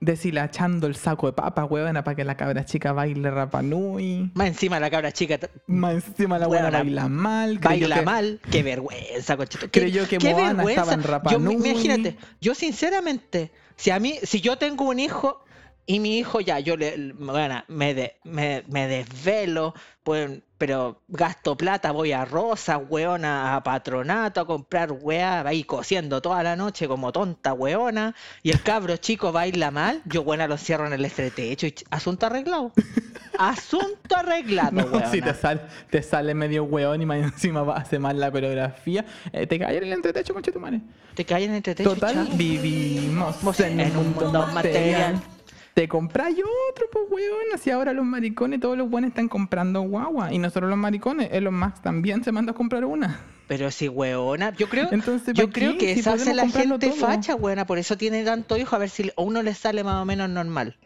[0.03, 4.31] deshilachando el saco de papa, huevona, para que la cabra chica baile Rapanui.
[4.33, 7.57] Más encima la cabra chica Más encima la Huevona, baila mal.
[7.59, 9.67] baila que- mal, qué vergüenza, conchito.
[9.71, 11.53] Creyó que Moana estaba en Rapa Yo, Nui.
[11.55, 15.43] imagínate, yo sinceramente, si a mí, si yo tengo un hijo
[15.85, 21.57] y mi hijo ya, yo le, bueno, me, de- me, me desvelo, pues, pero gasto
[21.57, 26.87] plata, voy a Rosa, weona, a patronato a comprar weá, ahí cosiendo toda la noche
[26.87, 31.03] como tonta weona, y el cabro chico baila mal, yo buena lo cierro en el
[31.03, 32.71] estretecho y asunto arreglado.
[33.37, 35.09] Asunto arreglado, No, weona.
[35.11, 39.03] si te sale, te sale medio hueón y más encima va- hace mal la coreografía,
[39.31, 40.81] eh, te cae en el entretecho, conche tu madre.
[41.15, 45.13] Te caen en el estretecho, Total, vivimos en, en un un mundo mundo material.
[45.15, 45.32] material.
[45.73, 46.37] Te compráis
[46.71, 47.45] otro, pues, weón.
[47.53, 50.31] Así ahora los maricones, todos los buenos están comprando guagua.
[50.31, 53.19] Y no solo los maricones, Elon Musk también se manda a comprar una.
[53.47, 56.89] Pero si weona, yo creo, Entonces, yo ¿pa' creo que Si esa hace la gente
[56.89, 56.95] todo.
[56.95, 59.95] facha, weona, por eso tiene tanto hijo, a ver si a uno le sale más
[60.01, 60.77] o menos normal.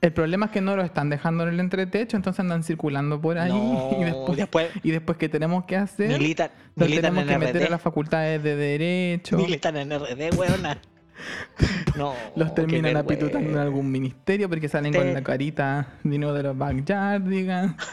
[0.00, 3.36] El problema es que no lo están dejando en el entretecho, entonces andan circulando por
[3.38, 3.50] ahí.
[3.52, 6.08] No, y, después, después y después, ¿qué tenemos que hacer?
[6.08, 7.66] militan, militan tenemos en que meter RD.
[7.66, 9.36] a las facultades de Derecho.
[9.36, 10.80] Militan en RD, weona.
[11.96, 16.32] No, Los terminan apitutando en algún ministerio porque salen Te- con la carita de uno
[16.32, 17.74] de los backyardigans.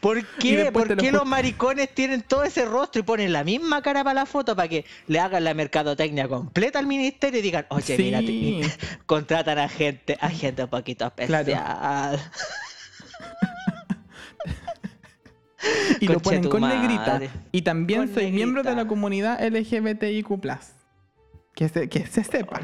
[0.00, 0.70] ¿Por Y qué?
[0.72, 4.26] ¿Por qué los maricones tienen todo ese rostro y ponen la misma cara para la
[4.26, 8.60] foto para que le hagan la mercadotecnia completa al ministerio y digan, oye, mira, Sí.
[8.62, 11.52] te- contratan a gente, a gente un poquito Claro.
[16.00, 17.20] Y lo ponen con negrita.
[17.52, 20.28] Y también Con soy miembro de la comunidad LGBTIQ.
[21.54, 22.60] Que se, que se sepa.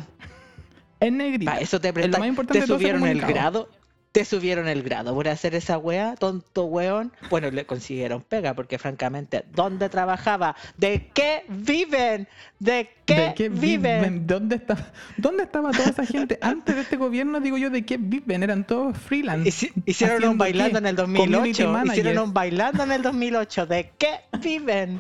[1.01, 1.53] En negrita.
[1.53, 3.69] Pa, eso te, Es lo presta- más importante te subieron el grado.
[4.17, 7.13] Te subieron el grado por hacer esa wea, tonto weón.
[7.29, 10.57] Bueno, le consiguieron pega porque francamente, ¿dónde trabajaba?
[10.79, 12.27] ¿De qué viven?
[12.59, 14.01] ¿De qué, ¿De qué viven?
[14.01, 14.27] viven?
[14.27, 17.41] ¿Dónde, está, ¿Dónde estaba toda esa gente antes de este gobierno?
[17.41, 18.43] Digo yo, ¿de qué viven?
[18.43, 19.51] Eran todos freelance.
[19.51, 20.79] Hici- Hicieron ¿Haciendo un bailando qué?
[20.79, 21.29] en el Community
[21.63, 21.71] 2008.
[21.73, 21.99] managers.
[21.99, 23.67] Hicieron un bailando en el 2008.
[23.67, 24.99] ¿De qué viven?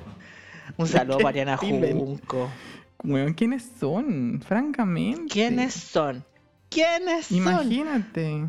[0.76, 1.56] Un saludo para Ariana?
[1.56, 2.50] Junco.
[3.02, 4.42] Weón, ¿quiénes son?
[4.46, 5.22] Francamente.
[5.32, 6.22] ¿Quiénes son?
[6.68, 7.36] ¿Quiénes son?
[7.38, 8.44] Imagínate.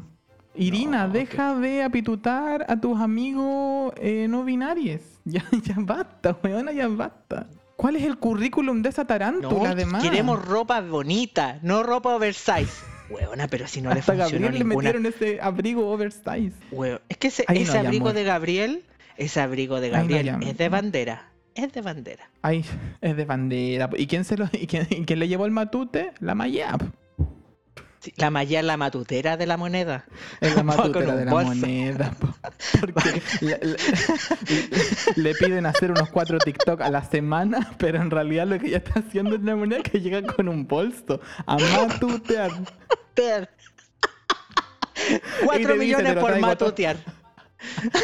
[0.58, 5.02] Irina, No, deja de apitutar a tus amigos eh, no binarios.
[5.26, 7.48] Ya, ya basta, weona, ya basta.
[7.76, 10.02] ¿Cuál es el currículum de esa No, tarántula, además?
[10.02, 12.72] queremos ropa bonita, no ropa oversize.
[13.10, 14.76] Huevona, pero si no le Hasta funcionó Gabriel le ninguna.
[14.91, 16.54] metieron ese abrigo oversize.
[16.72, 18.84] Huevo- Es que ese, no ese hay abrigo de Gabriel,
[19.17, 21.30] ese abrigo de no Gabriel es de bandera.
[21.56, 22.30] Es de bandera.
[22.41, 22.63] Ay,
[23.02, 23.89] es de bandera.
[23.98, 26.12] ¿Y quién, se lo, y quién, y quién le llevó el matute?
[26.20, 26.84] La Mayap.
[28.00, 30.06] Sí, la malla es la matutera de la moneda.
[30.40, 31.50] Es la matutera de la bolso.
[31.50, 32.12] moneda.
[32.20, 32.28] po.
[32.80, 33.78] Porque le, le-
[35.16, 38.78] le piden hacer unos cuatro TikTok a la semana, pero en realidad lo que ella
[38.78, 41.20] está haciendo es la moneda que llega con un bolso.
[41.46, 42.52] A matutear.
[45.46, 46.98] Cuatro dice, millones por matutear.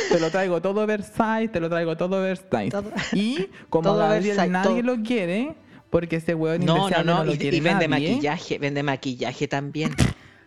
[0.10, 2.72] Te lo traigo todo Versailles, te lo traigo todo Versailles.
[2.72, 4.96] Todo- Y como todo Gabriel Versailles, nadie todo.
[4.98, 5.56] lo quiere,
[5.94, 7.24] porque ese hueón No, no, no.
[7.24, 9.96] no y, y vende nadie, maquillaje, vende maquillaje también.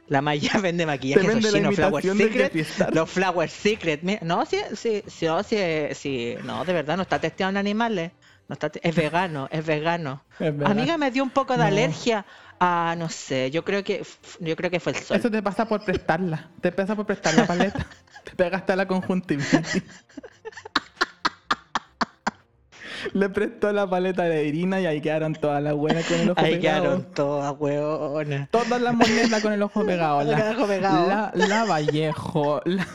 [0.08, 2.52] La Maya vende Te maquillaje, vende chinos Flower Secret.
[2.92, 4.02] Los Flower Secret.
[4.22, 5.56] No, sí, sí, sí, no, sí,
[5.92, 8.10] sí, no, de verdad, no está testeado en animales.
[8.48, 10.24] No está te- es vegano, es vegano.
[10.40, 10.52] Es.
[10.64, 11.64] Amiga me dio un poco de No.
[11.66, 12.26] alergia
[12.58, 14.04] a, no sé, yo creo que,
[14.40, 15.16] yo creo que fue el sol.
[15.16, 16.50] Eso te pasa por prestarla.
[16.60, 17.86] Te pasa por prestar la paleta.
[18.24, 19.82] te pegaste a la conjuntivitis.
[23.12, 26.40] Le prestó la paleta de Irina y ahí quedaron todas las buenas con el ojo
[26.40, 26.82] Ahí pegado.
[26.82, 28.50] quedaron todas, weonas.
[28.50, 30.20] Todas las monedas con el ojo pegado.
[30.22, 31.06] El La, ojo pegado.
[31.08, 32.86] la, la Vallejo, la,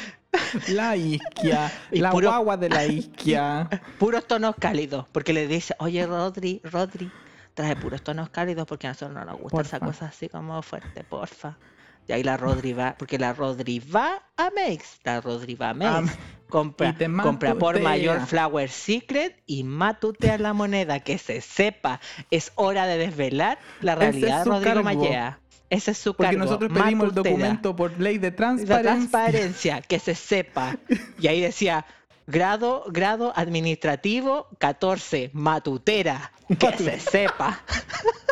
[0.68, 3.68] la Isquia, Y la puro- guagua de la Isquia.
[3.98, 7.10] Puros tonos cálidos, porque le dice, oye Rodri, Rodri,
[7.54, 11.04] trae puros tonos cálidos porque a nosotros no nos gusta esa cosa así como fuerte,
[11.04, 11.56] porfa.
[12.06, 15.74] Y ahí la Rodri va, porque la Rodri va a Mex, la Rodri va a
[15.74, 16.12] Mex,
[16.48, 22.86] compra, compra por mayor Flower Secret y matutea la moneda, que se sepa, es hora
[22.86, 24.82] de desvelar la es realidad de su Rodrigo.
[24.82, 25.40] Mallea.
[25.70, 26.44] Ese es su Porque cargo.
[26.44, 28.82] nosotros pedimos el documento por ley de La transparencia.
[28.82, 30.76] transparencia, que se sepa.
[31.18, 31.86] Y ahí decía,
[32.26, 37.60] grado, grado administrativo 14, matutera, que se sepa.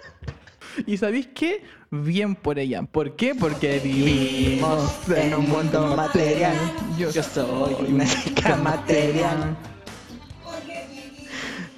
[0.87, 1.63] ¿Y sabéis qué?
[1.91, 2.83] Bien por ella.
[2.83, 3.35] ¿Por qué?
[3.35, 6.55] Porque vivimos en un mundo material.
[6.99, 9.57] Yo soy una chica material.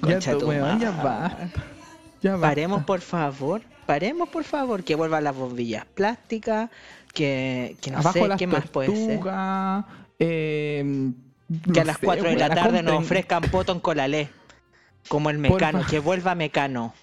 [0.01, 1.37] Ya, tu weón, ya va.
[2.21, 2.41] Ya va.
[2.41, 6.69] Paremos por favor, paremos por favor, que vuelvan las bombillas plásticas,
[7.13, 9.19] que, que no Abajo sé las qué más puede ser.
[10.19, 11.11] eh,
[11.73, 14.29] Que a las sé, 4 de la tarde nos ofrezcan potón con la ley.
[15.07, 16.93] Como el mecano, que vuelva mecano.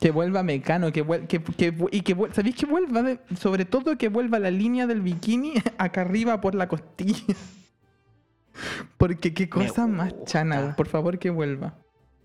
[0.00, 3.02] Que vuelva Mecano, que, vuel- que, que y que ¿sabéis que vuelva?
[3.02, 7.20] de- sobre todo que vuelva la línea del bikini acá arriba por la costilla.
[8.98, 11.74] Porque qué cosa más chana, por favor que vuelva.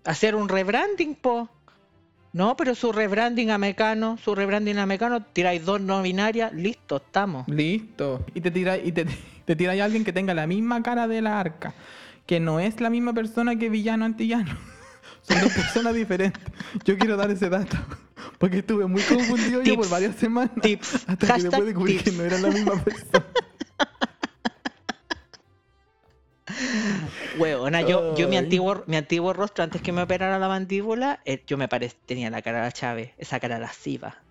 [0.04, 1.48] Hacer un rebranding, po.
[2.32, 6.96] No, pero su rebranding a mecano, su rebranding a mecano, tiráis dos no binarias, listo,
[6.96, 7.48] estamos.
[7.48, 8.24] Listo.
[8.34, 9.06] Y te tira y te,
[9.46, 11.72] te tira a alguien que tenga la misma cara de la arca,
[12.26, 14.54] que no es la misma persona que villano antillano.
[15.28, 16.42] Son dos personas diferentes.
[16.84, 17.76] Yo quiero dar ese dato.
[18.38, 20.52] Porque estuve muy confundido yo por varias semanas.
[20.60, 21.04] Tips.
[21.08, 22.16] Hasta que después descubrí que tips.
[22.16, 23.26] no era la misma persona.
[27.38, 31.42] Huevona, yo, yo mi antiguo, mi antiguo rostro, antes que me operara la mandíbula, eh,
[31.46, 34.22] yo me parecía, tenía la cara de la Chávez, esa cara lasciva.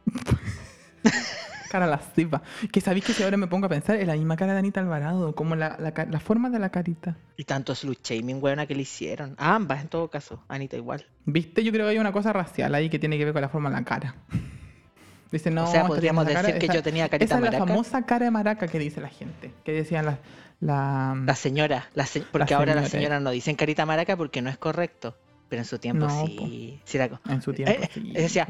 [1.75, 2.41] Cara lasciva.
[2.71, 4.79] Que sabéis que si ahora me pongo a pensar, es la misma cara de Anita
[4.79, 7.17] Alvarado, como la, la, la forma de la carita.
[7.35, 9.35] Y tanto slut shaming, huevona, que le hicieron.
[9.37, 10.41] A ambas, en todo caso.
[10.47, 11.05] Anita igual.
[11.25, 11.63] ¿Viste?
[11.65, 13.69] Yo creo que hay una cosa racial ahí que tiene que ver con la forma
[13.69, 14.15] de la cara.
[15.31, 17.65] Dice, no, O sea, podríamos la decir que yo tenía carita Esa es la maraca.
[17.67, 19.51] famosa cara de maraca que dice la gente.
[19.65, 20.19] Que decían la...
[20.61, 21.13] la...
[21.25, 23.07] La señora, la se- porque ahora las señora.
[23.07, 25.17] señoras no dicen carita maraca porque no es correcto.
[25.49, 26.79] Pero en su tiempo No, sí.
[26.85, 28.11] sí co- En su tiempo, Eh, sí.
[28.13, 28.47] Decía,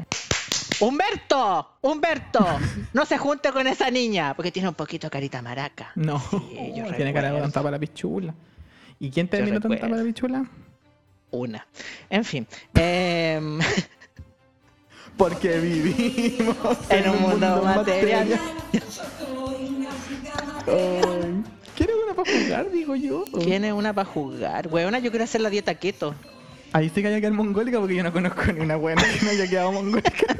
[0.80, 2.46] Humberto, Humberto,
[2.92, 5.92] no se junte con esa niña, porque tiene un poquito carita maraca.
[5.94, 8.34] No, Sí, yo tiene cara de tonta para la pichula.
[8.98, 9.80] ¿Y quién terminó recuerdo.
[9.80, 10.46] para la pichula?
[11.30, 11.66] Una.
[12.10, 12.46] En fin.
[12.74, 13.58] em,
[15.16, 16.56] Porque vivimos
[16.90, 18.38] En un mundo material.
[20.66, 21.42] Ay,
[21.76, 23.24] ¿Quieres una para jugar, digo yo?
[23.42, 24.68] ¿Quién es una para jugar?
[24.68, 26.14] Weona, yo quiero hacer la dieta keto.
[26.76, 29.24] Ahí sí que haya que quedar mongólica porque yo no conozco ni una buena que
[29.24, 30.36] no haya quedado mongólica.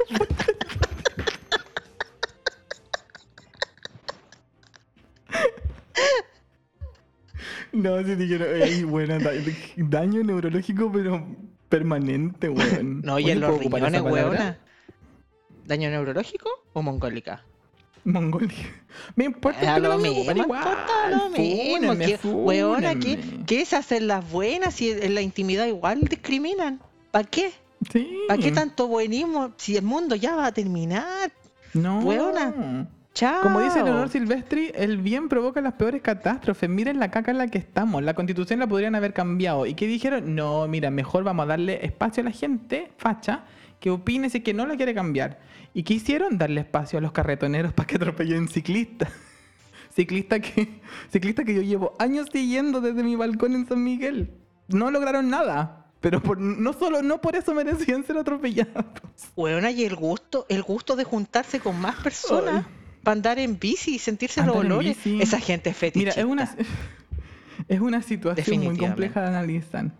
[7.71, 8.45] No, si te quiero.
[8.45, 9.31] Ey, buena, da-
[9.77, 11.25] daño neurológico, pero
[11.69, 13.01] permanente, weón.
[13.01, 14.57] No, y en los ¿puedo ocupar esa riñones, palabra?
[15.65, 17.43] ¿Daño neurológico o mongólica?
[18.03, 18.53] Mongólica.
[19.15, 21.63] Me importa que lo mismo, mismo, importa lo mismo.
[21.75, 23.45] Fúnenme, que- weona, ¿qué, fúnenme.
[23.45, 26.81] ¿qué es hacer las buenas si en la intimidad igual discriminan?
[27.11, 27.51] ¿Para qué?
[27.91, 28.07] Sí.
[28.27, 31.31] ¿Para qué tanto buenismo si el mundo ya va a terminar?
[31.73, 31.99] No.
[31.99, 32.87] Weona.
[33.17, 33.41] Chao.
[33.41, 36.69] Como dice Leonor Silvestri, el bien provoca las peores catástrofes.
[36.69, 38.03] Miren la caca en la que estamos.
[38.03, 39.65] La constitución la podrían haber cambiado.
[39.65, 40.35] ¿Y qué dijeron?
[40.35, 43.45] No, mira, mejor vamos a darle espacio a la gente, facha,
[43.79, 45.39] que opine si que no la quiere cambiar.
[45.73, 46.37] ¿Y qué hicieron?
[46.37, 49.09] Darle espacio a los carretoneros para que atropellen ciclistas.
[49.95, 50.79] Ciclista que,
[51.11, 54.29] ciclista que yo llevo años siguiendo desde mi balcón en San Miguel.
[54.67, 55.87] No lograron nada.
[56.01, 58.85] Pero por- no solo, no por eso merecían ser atropellados.
[59.35, 62.76] Weona, y el gusto, el gusto de juntarse con más personas Ay.
[63.07, 64.97] Para andar en bici y sentirse los Andar olores.
[65.05, 66.19] Esa gente es Mira, fetichista.
[66.19, 66.55] es una,
[67.69, 69.91] es una situación muy compleja de analizar.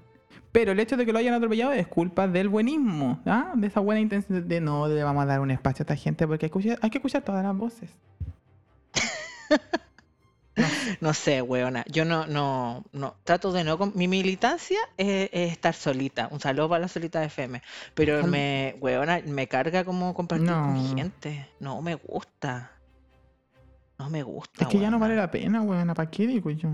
[0.52, 3.54] Pero el hecho de que lo hayan atropellado es culpa del buenismo, ¿ah?
[3.56, 6.28] de esa buena intención de no le vamos a dar un espacio a esta gente
[6.28, 7.89] porque hay que escuchar, hay que escuchar todas las voces.
[11.00, 11.86] No sé, weona.
[11.88, 13.15] Yo no, no, no.
[13.24, 13.78] Trato de no.
[13.93, 16.30] Mi militancia es, es estar solita.
[16.32, 17.62] Un saludo para la solita de FM.
[17.93, 20.56] Pero me, weona, me carga como compartir No.
[20.56, 21.48] con gente.
[21.60, 22.72] No me gusta.
[23.99, 24.63] No me gusta.
[24.63, 25.88] es que ya no vale la pena, weón.
[25.93, 26.69] ¿Para qué digo yo?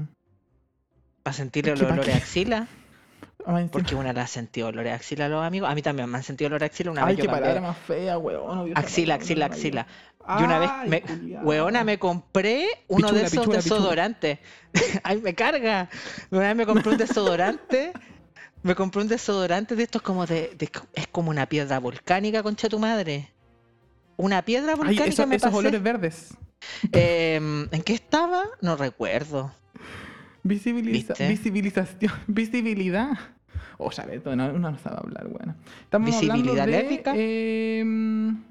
[1.23, 2.11] Para ¿pa' olores a qué?
[2.17, 2.67] axila.
[3.45, 3.67] Ay.
[3.71, 5.69] Porque una le ha sentido olores a axila a los amigos.
[5.69, 6.91] A mí también me han sentido olores a axila.
[6.91, 8.71] Una Ay, vez qué yo cambié- palabra más fea, weón.
[8.75, 9.87] Axila, axila, axila.
[10.25, 10.41] ay.
[10.41, 11.03] Y una vez, Ay, me,
[11.43, 13.75] weona, me compré uno de esos pichula, pichula.
[13.77, 14.39] desodorantes.
[15.03, 15.89] Ay, me carga.
[16.31, 17.91] Una vez me compré un desodorante.
[18.63, 22.69] Me compré un desodorante de estos como de, de- Es como una piedra volcánica, concha
[22.69, 23.32] tu madre.
[24.17, 25.57] Una piedra Ay, volcánica eso- me esos pasé.
[25.57, 26.37] olores verdes.
[26.91, 28.43] Em, ¿En qué estaba?
[28.61, 29.51] No recuerdo.
[30.43, 33.11] Visibiliza- visibilización, visibilidad.
[33.77, 35.55] O sea, esto no, uno no sabe hablar, bueno.
[35.83, 37.13] Estamos ¿Visibilidad de, lésbica?
[37.15, 38.43] em,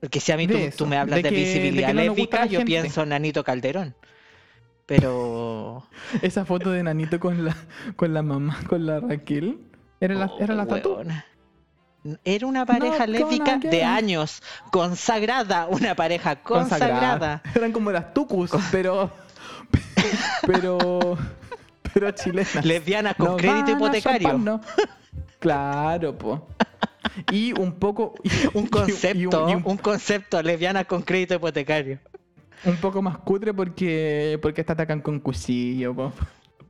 [0.00, 2.38] Porque si a mí tú, De me hablas de de, que- de visibilidad no lésbica,
[2.40, 2.64] la yo gente.
[2.70, 3.94] pienso en Nanito Calderón.
[4.86, 5.86] Pero.
[6.22, 7.56] esa foto de Nanito con la,
[7.96, 9.58] con la mamá, con la Raquel.
[10.00, 10.98] Era la, era la Oh, tatu.
[12.24, 17.42] Era una pareja Not lésbica de años, consagrada, una pareja consagrada.
[17.54, 19.10] Eran como las tucus, pero.
[20.46, 21.16] Pero.
[21.94, 22.64] Pero chilenas.
[22.64, 24.36] Lesbianas con crédito hipotecario.
[24.38, 24.60] ¿no?
[25.38, 26.48] Claro, po.
[27.30, 28.14] Y un poco.
[28.22, 31.98] y- Un y concepto, y un, un concepto lesbiana con crédito hipotecario.
[32.64, 35.94] un poco más cutre porque, porque te atacan con cuchillo.
[35.94, 36.12] po.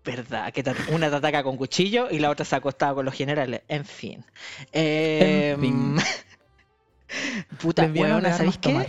[0.05, 3.15] Verdad, que una te ataca con cuchillo y la otra se ha acostado con los
[3.15, 3.63] generales.
[3.69, 4.25] En fin.
[4.73, 5.97] Eh, En fin.
[7.61, 8.71] Puta, de ¿sabéis qué?
[8.73, 8.89] tomar.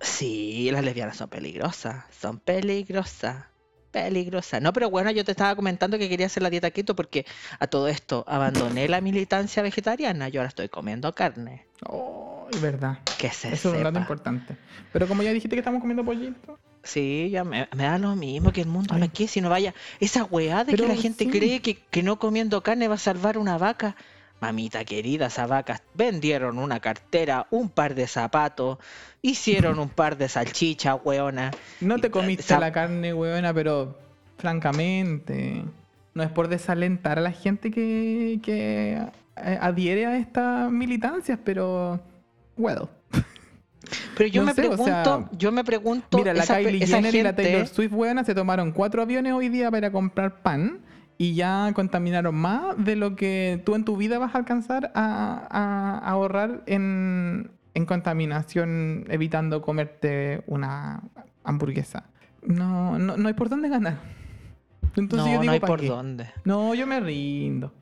[0.00, 2.04] Sí, las lesbianas son peligrosas.
[2.20, 3.46] Son peligrosas.
[3.90, 4.60] Peligrosas.
[4.60, 7.24] No, pero bueno, yo te estaba comentando que quería hacer la dieta keto porque
[7.58, 10.28] a todo esto abandoné la militancia vegetariana.
[10.28, 11.66] Yo ahora estoy comiendo carne.
[11.86, 12.98] Oh, es verdad.
[13.18, 14.56] Que se Eso es un dato importante.
[14.92, 16.58] Pero como ya dijiste que estamos comiendo pollito.
[16.88, 18.94] Sí, ya me, me da lo mismo que el mundo.
[18.94, 19.00] Ay.
[19.00, 19.28] ¿Para qué?
[19.28, 19.74] Si no vaya.
[20.00, 21.30] Esa weá de que la gente sí.
[21.30, 23.94] cree que, que no comiendo carne va a salvar una vaca.
[24.40, 28.78] Mamita querida, esas vacas vendieron una cartera, un par de zapatos,
[29.20, 31.50] hicieron un par de salchichas, weona.
[31.80, 33.98] No te comiste la carne, weona, pero
[34.38, 35.64] francamente,
[36.14, 38.92] no es por desalentar a la gente que, que
[39.36, 42.00] eh, adhiere a estas militancias, pero,
[42.56, 42.88] well.
[44.16, 46.82] Pero yo No me sé, o pregunto, sea, yo me pregunto, Mira, la esa, Kylie
[46.84, 50.42] esa Jenner y la Taylor Swift, weona, se tomaron cuatro aviones hoy día para comprar
[50.42, 50.80] pan
[51.16, 55.46] y ya contaminaron más de lo que tú en tu vida vas a alcanzar a,
[55.50, 61.02] a- a ahorrar en, en contaminación evitando comerte una
[61.44, 62.04] hamburguesa.
[62.42, 63.98] No, no, no hay por dónde ganar.
[64.96, 65.86] Entonces no, yo digo, no hay ¿pa' por qué?
[65.88, 66.26] dónde.
[66.44, 67.72] No, yo me rindo.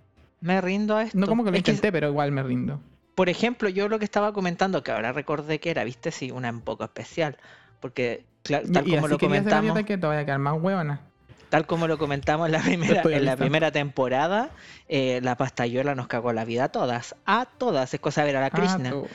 [0.41, 1.19] Me rindo a esto.
[1.19, 2.81] No como que lo Es que, intenté, pero igual me rindo.
[3.17, 6.51] Por ejemplo, yo lo que estaba comentando, que ahora recordé que era, viste, sí, una
[6.51, 7.37] un poco especial.
[7.81, 11.01] Porque, tal y como así lo comentamos, que te vaya a quedar más huevona.
[11.49, 14.51] tal como lo comentamos en la primera, en la primera temporada,
[14.89, 17.15] eh, la pastayola nos cagó la vida a todas.
[17.27, 18.91] A todas, es cosa de ver a la Ah, Krishna.
[18.91, 19.09] tú.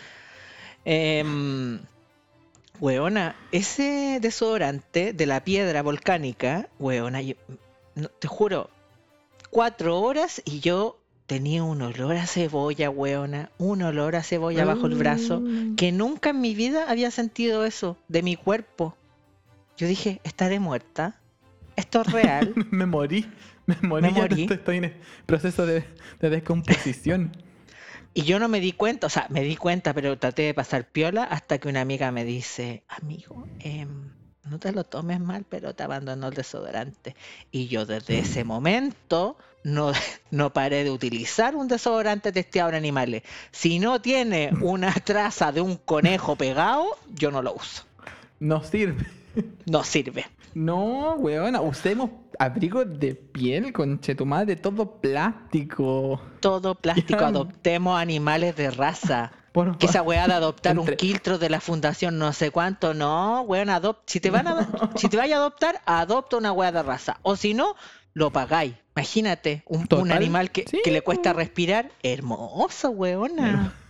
[0.85, 1.79] Em,
[2.79, 7.35] weona, ese desodorante de la piedra volcánica, weona, yo-
[7.95, 8.69] no, te juro,
[9.51, 10.97] cuatro horas y yo
[11.31, 15.77] tenía un olor a cebolla, weona, un olor a cebolla bajo el brazo, Mm.
[15.77, 18.97] que nunca en mi vida había sentido eso de mi cuerpo.
[19.77, 21.21] Yo dije, estaré muerta.
[21.77, 22.53] Esto es real.
[22.71, 23.31] me morí.
[23.65, 24.01] Me morí.
[24.07, 24.41] Me ya morí.
[24.41, 24.93] Estoy, estoy en
[25.25, 25.85] proceso de,
[26.19, 27.31] de descomposición.
[28.13, 30.83] Y yo no me di cuenta, o sea, me di cuenta, pero traté de pasar
[30.83, 34.09] piola hasta que una amiga me dice, amigo, em,
[34.49, 37.15] no te lo tomes mal, pero te abandonó el desodorante.
[37.51, 39.91] Y yo desde ese momento no,
[40.31, 43.23] no paré de utilizar un desodorante testeado en animales.
[43.51, 47.83] Si no tiene una traza de un conejo pegado, yo no lo uso.
[48.39, 49.05] No sirve.
[49.65, 50.25] No sirve.
[50.53, 51.61] No, weona.
[51.61, 56.21] Usemos abrigos de piel, conche tu madre, todo plástico.
[56.41, 59.31] Todo plástico, adoptemos animales de raza.
[59.77, 63.41] Que esa weá de adoptar Entre- un quiltro de la fundación no sé cuánto, no,
[63.41, 66.81] weón, adop si te van a si te vaya a adoptar, adopta una weá de
[66.83, 67.19] raza.
[67.21, 67.75] O si no,
[68.13, 68.75] lo pagáis.
[68.95, 71.91] Imagínate, un, animal que, sí, que le cuesta respirar.
[72.03, 73.73] Hermoso, weona.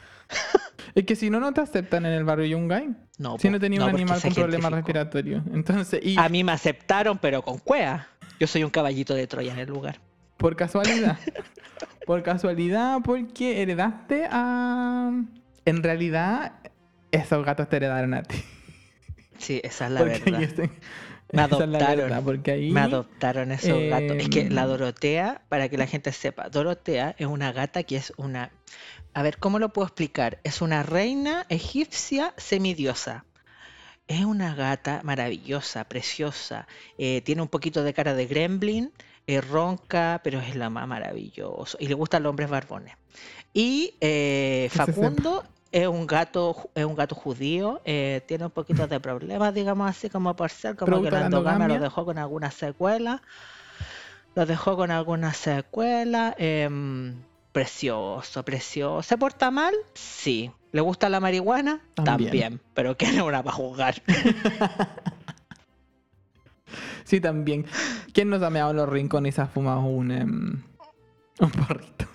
[0.95, 2.89] Es que si no, no te aceptan en el barrio Yungay.
[3.17, 5.43] No, Si no tenía no, un animal con problemas respiratorios.
[5.53, 8.07] Entonces, y A mí me aceptaron, pero con cuea.
[8.39, 9.99] Yo soy un caballito de Troya en el lugar.
[10.37, 11.17] por casualidad.
[12.05, 15.11] por casualidad, porque heredaste a.
[15.65, 16.53] En realidad,
[17.11, 18.37] esos gatos te heredaron a ti.
[19.37, 20.39] Sí, esa es la Porque verdad.
[21.33, 21.97] Me esa es la adoptaron.
[21.97, 22.71] verdad, porque ahí.
[22.71, 24.17] Me adoptaron esos gatos.
[24.19, 27.95] Es que la Em, Dorotea, para que la gente sepa, Dorotea es una gata que
[27.97, 28.51] es una...
[29.13, 30.39] A ver, ¿cómo lo puedo explicar?
[30.43, 33.25] Es una reina egipcia semidiosa.
[34.07, 36.67] Es una gata maravillosa, preciosa.
[36.97, 38.91] eh, tiene un poquito de cara de gremlin,
[39.37, 41.77] es ronca, pero es la más maravilloso.
[41.79, 42.95] Y le gustan los hombres barbones.
[43.53, 44.69] Y eh.
[44.71, 49.89] Facundo es un gato, es un gato judío, eh, tiene un poquito de problemas, digamos
[49.89, 53.21] así, como por ser, como Producto que la endogamia lo dejó con algunas secuelas.
[54.35, 56.35] Lo dejó con algunas secuelas.
[56.37, 57.15] em,
[57.51, 59.03] precioso, precioso.
[59.03, 59.73] ¿Se porta mal?
[59.93, 60.51] Sí.
[60.71, 61.81] ¿Le gusta la marihuana?
[61.95, 62.29] También.
[62.29, 62.61] También.
[62.73, 64.01] Pero que no una para jugar.
[67.11, 67.65] Sí, también.
[68.13, 70.63] ¿Quién nos ha meado en los rincones y se ha fumado un, em,
[71.41, 72.05] un porrito?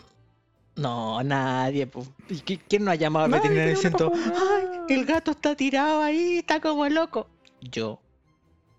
[0.75, 1.87] No, nadie.
[2.31, 4.87] ¿Y ¿Quién no ha llamado al veterinario pa' ay, fumar"?
[4.89, 7.29] el gato está tirado ahí, está como loco?
[7.61, 8.01] Yo.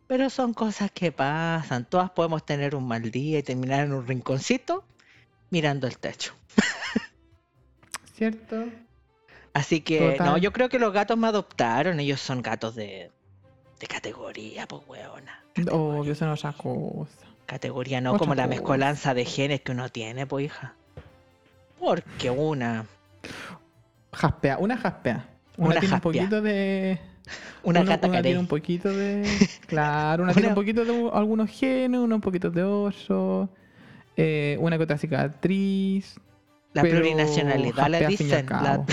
[0.08, 1.86] Pero son cosas que pasan.
[1.86, 4.86] Todas podemos tener un mal día y terminar en un rinconcito
[5.52, 6.34] mirando el techo.
[8.16, 8.66] ¿Cierto?
[9.54, 10.26] Así que, Total.
[10.26, 12.00] no, yo creo que los gatos me adoptaron.
[12.00, 13.12] Ellos son gatos de,
[13.80, 15.44] de categoría, pues, weona.
[15.72, 17.12] Obvio, eso no es otra cosa.
[17.46, 20.74] Categoría no como la mezcolanza de genes que uno tiene, pues, hija.
[21.80, 22.86] Porque una,
[24.14, 25.28] Jaspea, una jaspea.
[25.58, 25.98] Una, Una tiene jaspea.
[26.24, 27.00] un poquito de.
[27.64, 29.24] una uno- gata una tiene un poquito de.
[29.68, 33.50] Claro, una, tiene Una- un poquito de algunos genes, una un poquito de oso.
[34.16, 36.16] eh, una que otra cicatriz.
[36.74, 38.46] La plurinacionalidad al dicen.
[38.50, 38.84] La,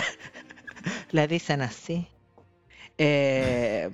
[1.11, 2.07] la dicen así.
[2.99, 3.91] Eh,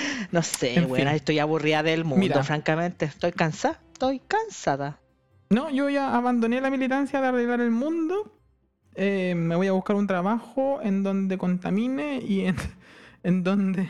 [0.32, 1.16] no sé, En bueno, fin.
[1.16, 2.44] estoy aburrida del mundo, Mira.
[2.44, 3.06] francamente.
[3.06, 3.80] Estoy cansada.
[3.92, 5.00] Estoy cansada.
[5.50, 8.38] No, yo ya abandoné la militancia de arreglar el mundo.
[8.94, 12.56] Eh, me voy a buscar un trabajo en donde contamine y en,
[13.22, 13.88] en donde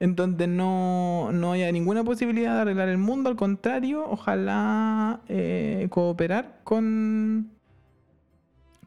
[0.00, 3.28] en donde no, no haya ninguna posibilidad de arreglar el mundo.
[3.28, 7.50] Al contrario, ojalá eh, cooperar con,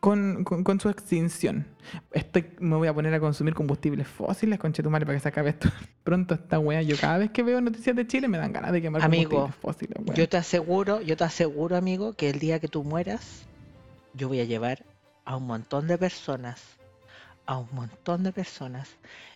[0.03, 1.65] con, con, con su extinción.
[2.11, 5.69] Estoy, me voy a poner a consumir combustibles fósiles, conchetumare, para que se acabe esto
[6.03, 6.81] pronto esta wea.
[6.81, 9.61] Yo cada vez que veo noticias de Chile me dan ganas de quemar Amigo, combustibles
[9.61, 9.97] fósiles.
[9.99, 10.15] weón.
[10.17, 13.43] Yo te aseguro, yo te aseguro, amigo, que el día que tú mueras,
[14.13, 14.83] yo voy a llevar
[15.23, 16.61] a un montón de personas,
[17.45, 18.89] a un montón de personas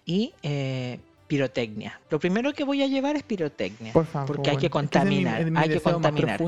[0.05, 1.99] y eh, pirotecnia.
[2.09, 3.93] Lo primero que voy a llevar es pirotecnia.
[3.93, 4.27] Por favor.
[4.27, 6.41] porque hay que es mi- contaminar, hay que contaminar.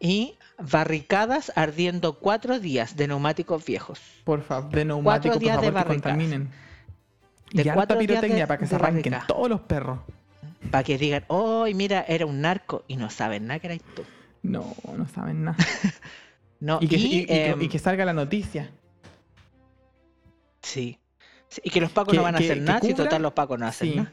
[0.00, 4.00] Y barricadas ardiendo cuatro días de neumáticos viejos.
[4.24, 6.16] Por favor, de neumáticos, por días de favor, que barricadas.
[6.18, 6.50] contaminen.
[7.52, 10.00] De y cuatro días pirotecnia de- para que se de arranquen todos los perros.
[10.70, 14.02] Para que digan, oh, mira, era un narco y no saben nada que eras tú.
[14.42, 15.56] No, no saben nada.
[16.60, 18.70] No, Y que, y, y- y que- em, y que salga la noticia.
[20.62, 20.98] sí.
[21.62, 23.58] Y que los pacos Que- no van a que- hacer nada, si total los pacos
[23.58, 23.96] no hacen Sí.
[23.96, 24.12] nada.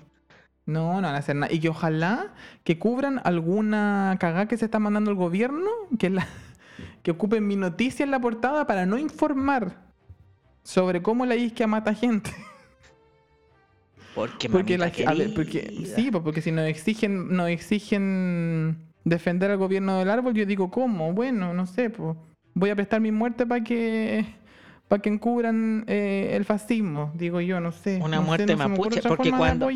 [0.65, 1.51] No, no van a hacer nada.
[1.51, 2.33] Y que ojalá
[2.63, 6.27] que cubran alguna cagada que se está mandando el gobierno, que, la,
[7.03, 9.75] que ocupen mi noticia en la portada para no informar
[10.63, 12.31] sobre cómo la isquia mata gente.
[14.15, 19.51] Porque, Porque, la, a ver, porque sí, pues porque si nos exigen, nos exigen defender
[19.51, 21.13] al gobierno del árbol, yo digo, ¿cómo?
[21.13, 22.17] Bueno, no sé, pues
[22.53, 24.25] voy a prestar mi muerte para que
[24.89, 28.01] para que encubran eh, el fascismo, digo yo, no sé.
[28.03, 29.69] Una no sé, muerte no me ocurre mapuche, porque cuando-.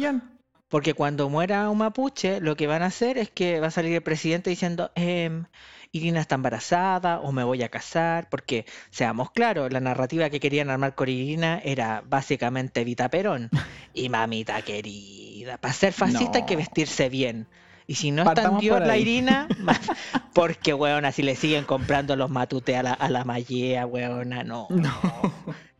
[0.68, 3.93] Porque cuando muera un mapuche, lo que van a hacer es que va a salir
[3.93, 5.45] el presidente diciendo, em,
[5.91, 10.70] Irina está embarazada o me voy a casar, porque seamos claros, la narrativa que querían
[10.70, 13.49] armar con Irina era básicamente Vita Perón.
[13.93, 17.47] Y mamita querida, para ser fascista hay que vestirse bien.
[17.88, 18.97] Y si no está en Partamos Dios la.
[18.97, 19.47] Irina,
[20.34, 24.68] porque weona, si le siguen comprando los matutes a la, a la mallea, weona, no.
[24.72, 24.91] No.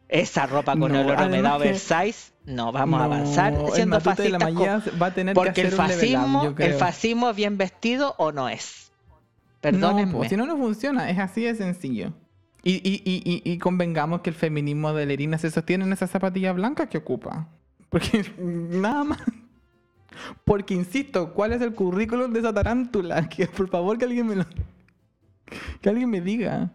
[0.08, 3.96] Esa ropa con No, olor a además humedad que- oversize, no, vamos a avanzar siendo
[3.98, 4.44] la fascistas.
[4.44, 7.58] con- Maya va a tener porque que el up, fascismo, yo el fascismo es bien
[7.58, 8.92] vestido o no es.
[8.92, 10.14] No, Perdónenme.
[10.14, 11.10] pues, si no, no funciona.
[11.10, 12.14] Es así de sencillo.
[12.62, 16.06] Y, y, y, y, y convengamos que el feminismo de Lerina se sostiene en esa
[16.08, 17.48] zapatilla blanca que ocupa.
[17.90, 19.20] Porque nada más.
[20.44, 23.28] Porque insisto, ¿cuál es el currículum de esa tarántula?
[23.30, 24.46] Que por favor que alguien me lo.
[25.82, 26.72] Que alguien me diga.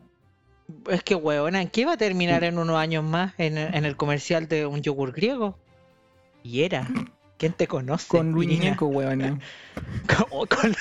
[0.90, 3.84] Es que, weona, ¿en qué va a terminar en unos años más en, el- en
[3.84, 5.58] el comercial de un yogur griego?
[6.42, 6.88] Y era.
[7.38, 8.08] ¿Quién te conoce?
[8.08, 8.70] Con Luis Irina?
[8.72, 9.40] Ñeco, weón.
[10.06, 10.74] Con- con-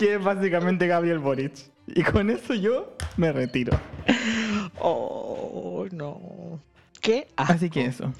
[0.00, 1.52] Que es básicamente Gabriel Boric.
[1.86, 3.78] Y con eso yo me retiro.
[4.78, 6.60] Oh, no.
[7.00, 7.28] ¿Qué?
[7.36, 8.12] Así que eso.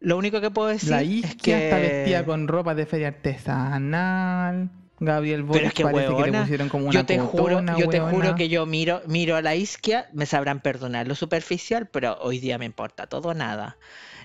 [0.00, 1.64] Lo único que puedo decir La es que...
[1.64, 4.70] está vestida con ropa de feria artesanal.
[5.00, 7.78] Gabriel Boric Pero es que, parece que le pusieron como una yo te juro, cotona,
[7.78, 11.86] yo te juro que yo miro, miro a la isquia, me sabrán perdonar lo superficial,
[11.86, 13.76] pero hoy día me importa todo o nada.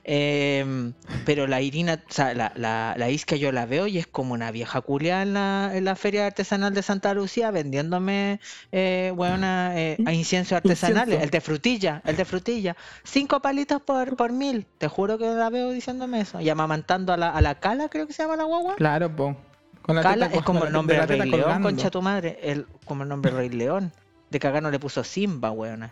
[0.05, 0.93] Em,
[1.25, 4.33] pero la Irina, o sea, la, la, la isquia yo la veo y es como
[4.33, 8.41] una vieja culia en la, en la feria artesanal de Santa Lucía vendiéndome
[8.73, 11.23] eh, buena, eh, a inciensos artesanales, Incienso.
[11.23, 12.75] el de frutilla, el de frutilla.
[13.03, 16.41] Cinco palitos por, por mil, te juro que la veo diciéndome eso.
[16.41, 18.75] Y amamantando a la, a la cala, creo que se llama la guagua.
[18.75, 19.37] Claro, po.
[19.83, 21.67] Con la Cala teta- es como con el nombre de Rey León, colgando.
[21.69, 22.39] concha tu madre.
[22.41, 23.91] El, como el nombre Rey León.
[24.31, 25.91] De que acá no le puso Simba, weona.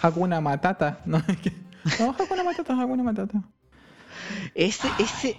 [0.00, 1.00] Hakuna Matata.
[1.04, 1.52] No, es que-
[2.00, 3.42] no, Hakuna Matata, Hakuna Matata.
[4.54, 5.36] Ese, ese,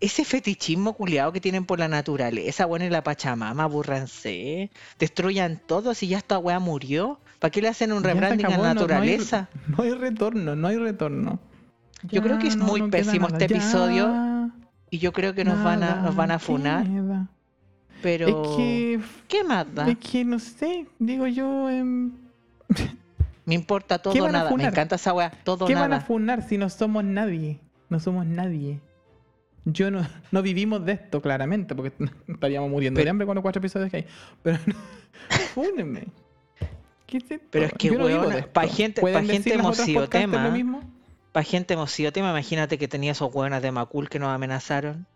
[0.00, 4.70] ese fetichismo culiado que tienen por la naturaleza, bueno, y la Pachamama, aburranse.
[4.98, 7.20] Destruyan todo si ya esta weá murió.
[7.38, 9.48] ¿Para qué le hacen un rebranding a la no- no hay- naturaleza?
[9.68, 11.38] No hay, retorno, no hay retorno.
[12.04, 13.38] Yo creo que es muy pésimo nada.
[13.44, 14.06] este episodio.
[14.08, 14.37] Ya
[14.90, 16.86] Y yo creo que nos van a, nos van a funar.
[18.02, 18.28] Pero.
[18.28, 19.00] Es que.
[19.28, 19.88] ¿Qué más da?
[19.88, 21.68] Es que no sé, digo yo.
[21.70, 22.12] em,
[23.44, 24.54] Me importa todo ¿Qué o van a nada.
[24.56, 25.30] Me encanta esa weá.
[25.42, 25.88] Todo ¿Qué nada.
[25.88, 27.58] van a funar si no somos nadie?
[27.88, 28.80] No somos nadie.
[29.64, 31.92] Yo no, no vivimos de esto, claramente, porque
[32.28, 34.06] estaríamos muriendo de Pero- hambre con los cuatro episodios que hay.
[34.42, 34.58] Pero
[35.54, 36.08] fúnenme.
[37.06, 37.46] ¿Qué es esto?
[37.50, 38.52] Pero es que, Yo no vivo weona, de esto.
[38.52, 40.44] pa' gente- ¿Pueden pa' gente hemos sido tema.
[40.44, 40.80] lo mismo?
[41.32, 45.06] Para gente emocionada, imagínate que tenía esos hueonas de Macul que nos amenazaron.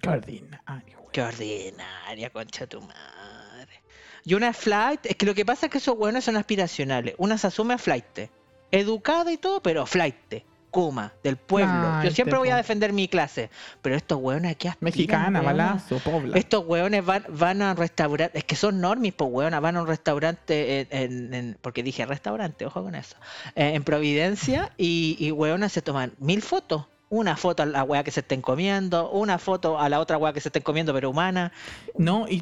[0.00, 1.10] Qué ordinario, güey.
[1.12, 3.82] Qué ordinaria, concha tu madre.
[4.24, 7.14] Y una flight, es que lo que pasa es que esos hueones son aspiracionales.
[7.18, 8.30] Una se asume a flight.
[8.70, 10.44] Educada y todo, pero flight.
[10.70, 12.02] Kuma, del pueblo.
[12.04, 13.50] Yo siempre voy a defender mi clase.
[13.82, 15.64] Pero estos hueones aquí aspiran, Mexicana, weona.
[15.64, 16.38] balazo, pobla.
[16.38, 19.82] Estos hueones van, van a un restaurante, es que son normis, pues hueonas, van a
[19.82, 23.16] un restaurante, en, en- en- porque dije restaurante, ojo con eso,
[23.56, 26.86] eh, en Providencia, y, y hueonas se toman mil fotos.
[27.08, 30.32] Una foto a la hueá que se estén comiendo, una foto a la otra hueá
[30.32, 31.50] que se estén comiendo, pero humana.
[31.98, 32.40] No, y,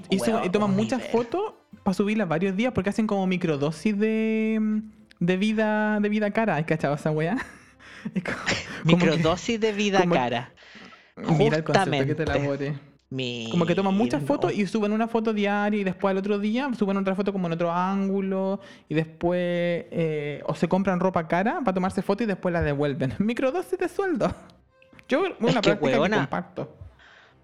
[0.53, 1.13] toman muchas nivel.
[1.13, 4.83] fotos para subirlas varios días porque hacen como microdosis de,
[5.21, 6.57] de vida de vida cara.
[6.57, 7.39] ¿Has cachado esa weá?
[8.15, 8.33] Es que-
[8.85, 10.53] Microdosis de vida como- cara.
[11.17, 12.67] Mira el concepto que te Justamente.
[12.67, 12.89] elaboré.
[13.51, 16.71] Como que toman muchas fotos y suben una foto diaria y después al otro día
[16.79, 19.39] suben otra foto como en otro ángulo y después
[19.91, 23.15] eh, o se compran ropa cara para tomarse foto y después la devuelven.
[23.19, 24.35] Microdosis de sueldo.
[25.09, 26.77] Yo una práctica que comparto.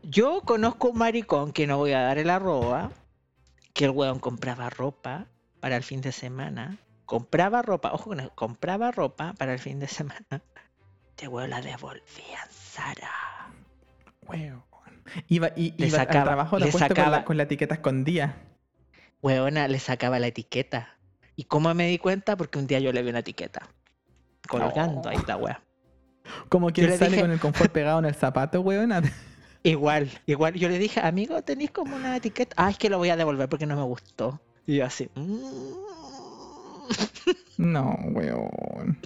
[0.02, 2.90] Yo conozco un maricón que no voy a dar el arroba,
[3.72, 5.28] que el weón compraba ropa
[5.60, 6.76] para el fin de semana.
[7.06, 10.24] Compraba ropa, ojo con eso, compraba ropa para el fin de semana.
[11.16, 12.02] Este weón la devolvía
[12.44, 13.10] en Zara.
[14.26, 14.64] Weón.
[15.28, 17.74] Iba, y, Le iba sacaba- al trabajo le después con, la, sacaba- con la etiqueta
[17.76, 18.34] escondida.
[19.22, 20.96] Weona le sacaba la etiqueta.
[21.36, 22.36] ¿Y cómo me di cuenta?
[22.36, 23.68] Porque un día yo le vi una etiqueta.
[24.48, 25.62] Colgando ahí la wea.
[26.48, 28.90] Como quien le sale dije- con el confort pegado en el zapato, weón.
[29.62, 30.54] Igual, igual.
[30.54, 32.54] Yo le dije, amigo, tenéis como una etiqueta.
[32.58, 34.40] Ah, es que lo voy a devolver porque no me gustó.
[34.66, 35.08] Y yo así.
[35.14, 35.38] "Mm".
[37.56, 38.98] No, weón.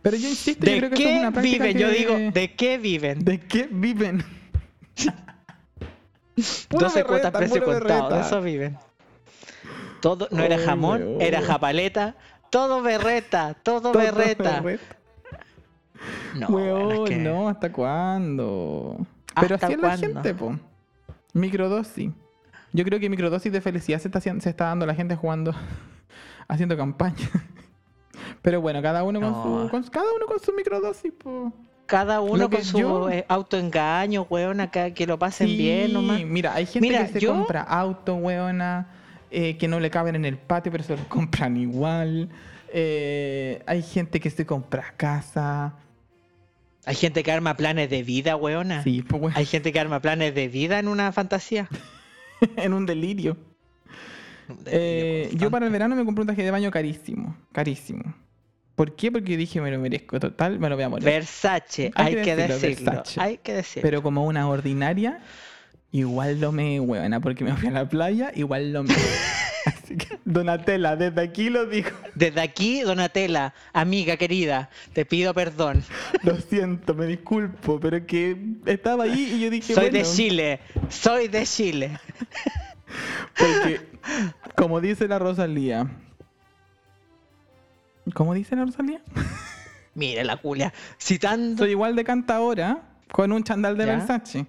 [0.00, 1.78] Pero yo insisto, yo ¿De creo que es qué una práctica viven?
[1.82, 3.24] Yo digo, ¿de qué viven?
[3.24, 4.24] ¿De qué viven?
[6.68, 8.78] Pura 12 cuotas precio contado, de eso viven.
[10.00, 11.20] Todo, no era jamón, weón.
[11.20, 12.16] era japaleta,
[12.50, 14.60] todo berreta, todo, Todo berreta.
[14.60, 14.84] berreta.
[16.34, 19.06] No, bueno, es Weón, que- no, ¿hasta cuándo?
[19.40, 20.06] Pero ¿Hasta así es la cuándo?
[20.06, 20.58] gente, po.
[21.34, 22.10] Microdosis.
[22.72, 25.54] Yo creo que microdosis de felicidad se está, se está dando la gente jugando,
[26.52, 27.16] haciendo campaña.
[28.42, 31.52] Pero bueno, cada uno con su, con- cada uno con su microdosis, po.
[31.86, 36.22] Cada uno con su yo- eh, autoengaño, weón, acá que lo pasen Sí, bien nomás.
[36.24, 38.88] Mira, hay gente Mira, que se yo- compra auto, weona,
[39.30, 42.28] eh, que no le caben en el patio, pero se los compran igual.
[42.72, 45.74] Eh, hay gente que se compra casa.
[46.84, 48.82] Hay gente que arma planes de vida, weona.
[48.82, 51.68] Sí, pues bueno, Hay gente que arma planes de vida en una fantasía.
[52.56, 53.36] en un delirio.
[54.66, 58.14] Eh, yo para el verano me compré un traje de baño carísimo, carísimo.
[58.74, 59.12] ¿Por qué?
[59.12, 61.04] Porque dije, me lo merezco, total, me lo voy a morir.
[61.04, 62.92] Versace, Hay hay, que decirlo, decirlo.
[62.92, 63.20] Versace.
[63.20, 63.82] Hay que decirlo.
[63.82, 65.20] Pero como una ordinaria,
[65.92, 68.94] igual lo me huevona, porque me fui a la playa, igual lo me.
[69.64, 71.90] Así que, Donatella, desde aquí lo digo.
[72.14, 75.84] Desde aquí, Donatella, amiga querida, te pido perdón.
[76.24, 78.36] Lo siento, me disculpo, pero que
[78.66, 81.98] estaba ahí y yo dije, Soy de Chile, soy de Chile.
[83.38, 83.80] porque,
[84.56, 85.88] como dice la Rosalía.
[88.14, 89.00] ¿Cómo dice la Rosalía?
[89.94, 91.64] Mire la culia, citando.
[91.64, 93.96] Soy igual de cantadora con un chandal de ¿Ya?
[93.96, 94.46] Versace.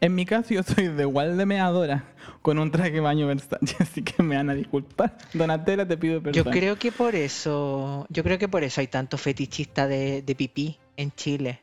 [0.00, 2.04] En mi caso, yo soy de igual de meadora
[2.40, 5.16] con un traje de baño Versace, así que me van a disculpar.
[5.34, 6.44] Donatella, te pido perdón.
[6.44, 10.34] Yo creo que por eso, yo creo que por eso hay tanto fetichista de, de
[10.34, 11.60] pipí en Chile.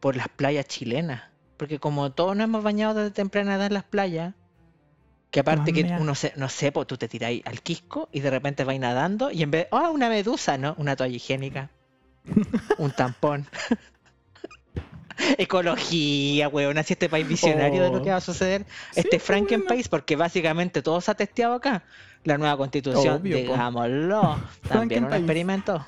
[0.00, 1.22] Por las playas chilenas.
[1.56, 4.34] Porque como todos nos hemos bañado desde temprana edad en las playas,
[5.34, 5.98] que aparte que Mamea.
[5.98, 9.32] uno se, no sé, pues tú te tiráis al quisco y de repente vais nadando
[9.32, 10.76] y en vez, ah, una medusa, ¿no?
[10.78, 11.70] Una toalla higiénica.
[12.78, 13.44] un tampón.
[15.36, 18.64] Ecología, weón, así este país visionario de lo que va a suceder.
[18.92, 21.82] Sí, este pues, Frankenpace, porque básicamente todo se ha testeado acá.
[22.22, 25.84] La nueva constitución, Obvio, digámoslo, también un experimento.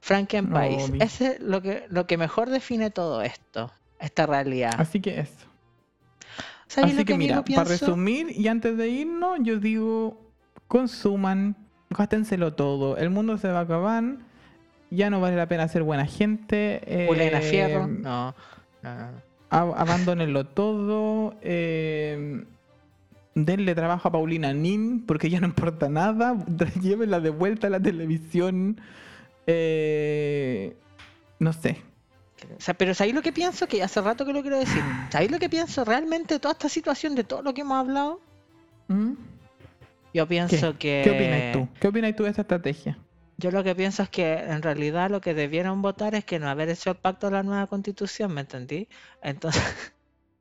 [0.00, 1.04] Frankenpace, Obvio.
[1.04, 3.70] ese es lo que, lo que mejor define todo esto,
[4.00, 4.74] esta realidad.
[4.76, 5.51] Así que eso.
[6.72, 10.18] ¿Sabes Así que mira, para resumir y antes de irnos, yo digo,
[10.68, 11.54] consuman,
[11.90, 12.96] gástenselo todo.
[12.96, 14.02] El mundo se va a acabar,
[14.90, 16.80] ya no vale la pena ser buena gente.
[16.86, 17.06] eh,
[17.42, 18.34] Fierro, no,
[18.82, 18.90] no,
[19.50, 21.34] ab- abandónenlo todo.
[21.42, 22.44] eh,
[23.34, 26.36] denle trabajo a Paulina Nin, porque ya no importa nada.
[26.80, 28.80] Llévenla de vuelta a la televisión.
[29.46, 30.74] eh,
[31.38, 31.76] no sé.
[32.56, 33.66] O sea, pero ¿sabéis lo que pienso?
[33.66, 34.82] Que hace rato que lo quiero decir.
[35.10, 38.20] ¿Sabéis lo que pienso realmente de toda esta situación, de todo lo que hemos hablado?
[38.88, 39.12] ¿Mm?
[40.14, 41.02] Yo pienso que...
[41.04, 41.68] ¿Qué opinas tú?
[41.80, 42.98] ¿Qué opinas tú de esta estrategia?
[43.38, 46.48] Yo lo que pienso es que en realidad lo que debieron votar es que no
[46.48, 48.88] haber hecho el pacto de la nueva constitución, ¿me entendí?
[49.22, 49.62] Entonces,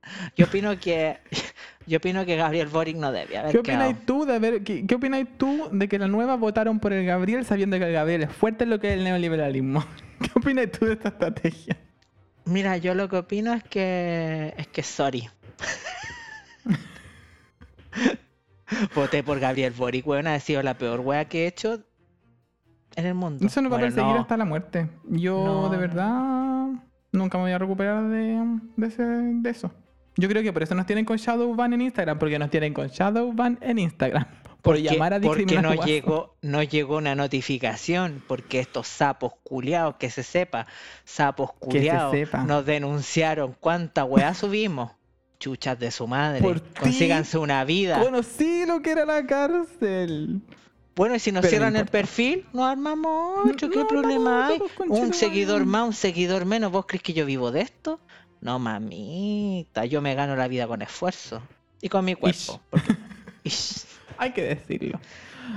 [0.36, 1.18] yo opino que
[1.88, 4.96] yo opino que Gabriel Boric no debe haber ¿Qué opinas tú de ver, qué, qué
[4.96, 8.32] opinas tú de que la nueva votaron por el Gabriel sabiendo que el Gabriel es
[8.32, 9.84] fuerte en lo que es el neoliberalismo?
[10.22, 11.78] ¿Qué opinas tú de esta estrategia?
[12.46, 15.30] Mira, yo lo que opino es que es que sorry.
[18.96, 21.82] Voté por Gabriel Boric, weón, ha sido la peor wea que he hecho
[22.96, 23.46] en el mundo.
[23.46, 24.22] Eso nos va a perseguir no.
[24.22, 24.90] hasta la muerte.
[25.10, 25.82] Yo, No, de no.
[25.82, 26.68] verdad,
[27.12, 29.72] nunca me voy a recuperar de, de, ese- de eso.
[30.18, 32.88] Yo creo que por eso nos tienen con Shadowban en Instagram, porque nos tienen con
[32.90, 34.26] Shadowban en Instagram.
[34.62, 35.64] Por Porque- llamar a porque discriminar.
[35.64, 35.88] no a WhatsApp.
[35.88, 40.68] llegó, no llegó una notificación, porque estos sapos culiados, que se sepa,
[41.04, 44.92] sapos se culiados, nos denunciaron cuánta weá subimos.
[45.40, 46.42] Chuchas de su madre.
[46.42, 48.00] Por Consíganse una vida.
[48.00, 50.42] Conocí lo que era la cárcel.
[50.96, 53.46] Bueno, y si nos Pero no cierran el perfil, nos armamos.
[53.48, 54.60] No, ¿Qué no, problema hay?
[54.60, 55.02] conchetumare.
[55.02, 56.72] Un seguidor más, un seguidor menos.
[56.72, 58.00] ¿Vos crees que yo vivo de esto?
[58.42, 59.86] No, mamita.
[59.86, 61.42] Yo me gano la vida con esfuerzo.
[61.82, 62.60] Y con mi cuerpo.
[62.70, 62.96] porque-
[63.44, 63.86] Ish.
[64.18, 65.00] Hay que decirlo.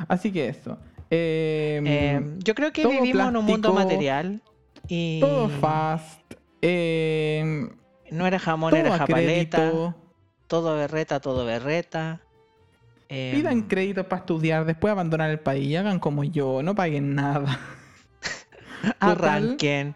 [0.09, 0.79] Así que eso.
[1.11, 4.43] Eh, Eh, yo creo que vivimos en un mundo material.
[4.89, 6.21] Y todo fast.
[6.63, 7.69] eh,
[8.11, 9.59] no era jamón, era japaleta.
[9.59, 9.95] crédito.
[10.47, 12.21] Todo berreta, todo berreta.
[13.09, 17.61] Pidan créditos para estudiar, después abandonar el país hagan como yo, no paguen nada.
[19.01, 19.95] arranquen.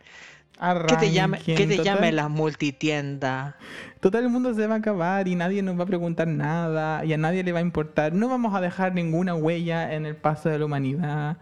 [0.59, 3.55] Que te llame, que Arranquen, te total- llamen las multitiendas.
[4.01, 7.13] Total, el mundo se va a acabar y nadie nos va a preguntar nada y
[7.13, 8.13] a nadie le va a importar.
[8.13, 11.37] No vamos a dejar ninguna huella en el paso de la humanidad.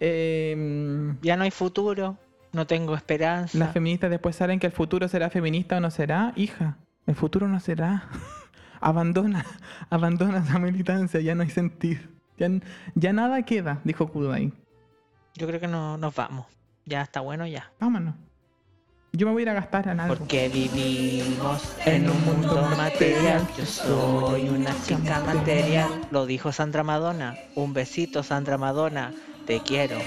[0.00, 2.16] Eh, Ya no hay futuro.
[2.52, 3.58] No tengo esperanza.
[3.58, 6.32] las feministas después saben que el futuro será feminista o no será.
[6.36, 8.08] Hija, el futuro no será.
[8.80, 9.44] abandona,
[9.90, 12.00] abandona esa militancia, ya no hay sentido.
[12.38, 12.48] Ya,
[12.94, 14.52] ya nada queda, dijo Kudai.
[15.34, 16.46] Yo creo que no nos vamos.
[16.86, 17.72] Ya está bueno ya.
[17.80, 18.14] Vámonos.
[19.16, 20.16] Yo me voy a ir a gastar en algo.
[20.16, 23.46] Porque vivimos en un mundo material.
[23.56, 25.88] Yo soy una chica material.
[26.10, 27.36] Lo dijo Sandra Madonna.
[27.54, 29.12] Un besito, Sandra Madonna.
[29.46, 29.98] Te quiero.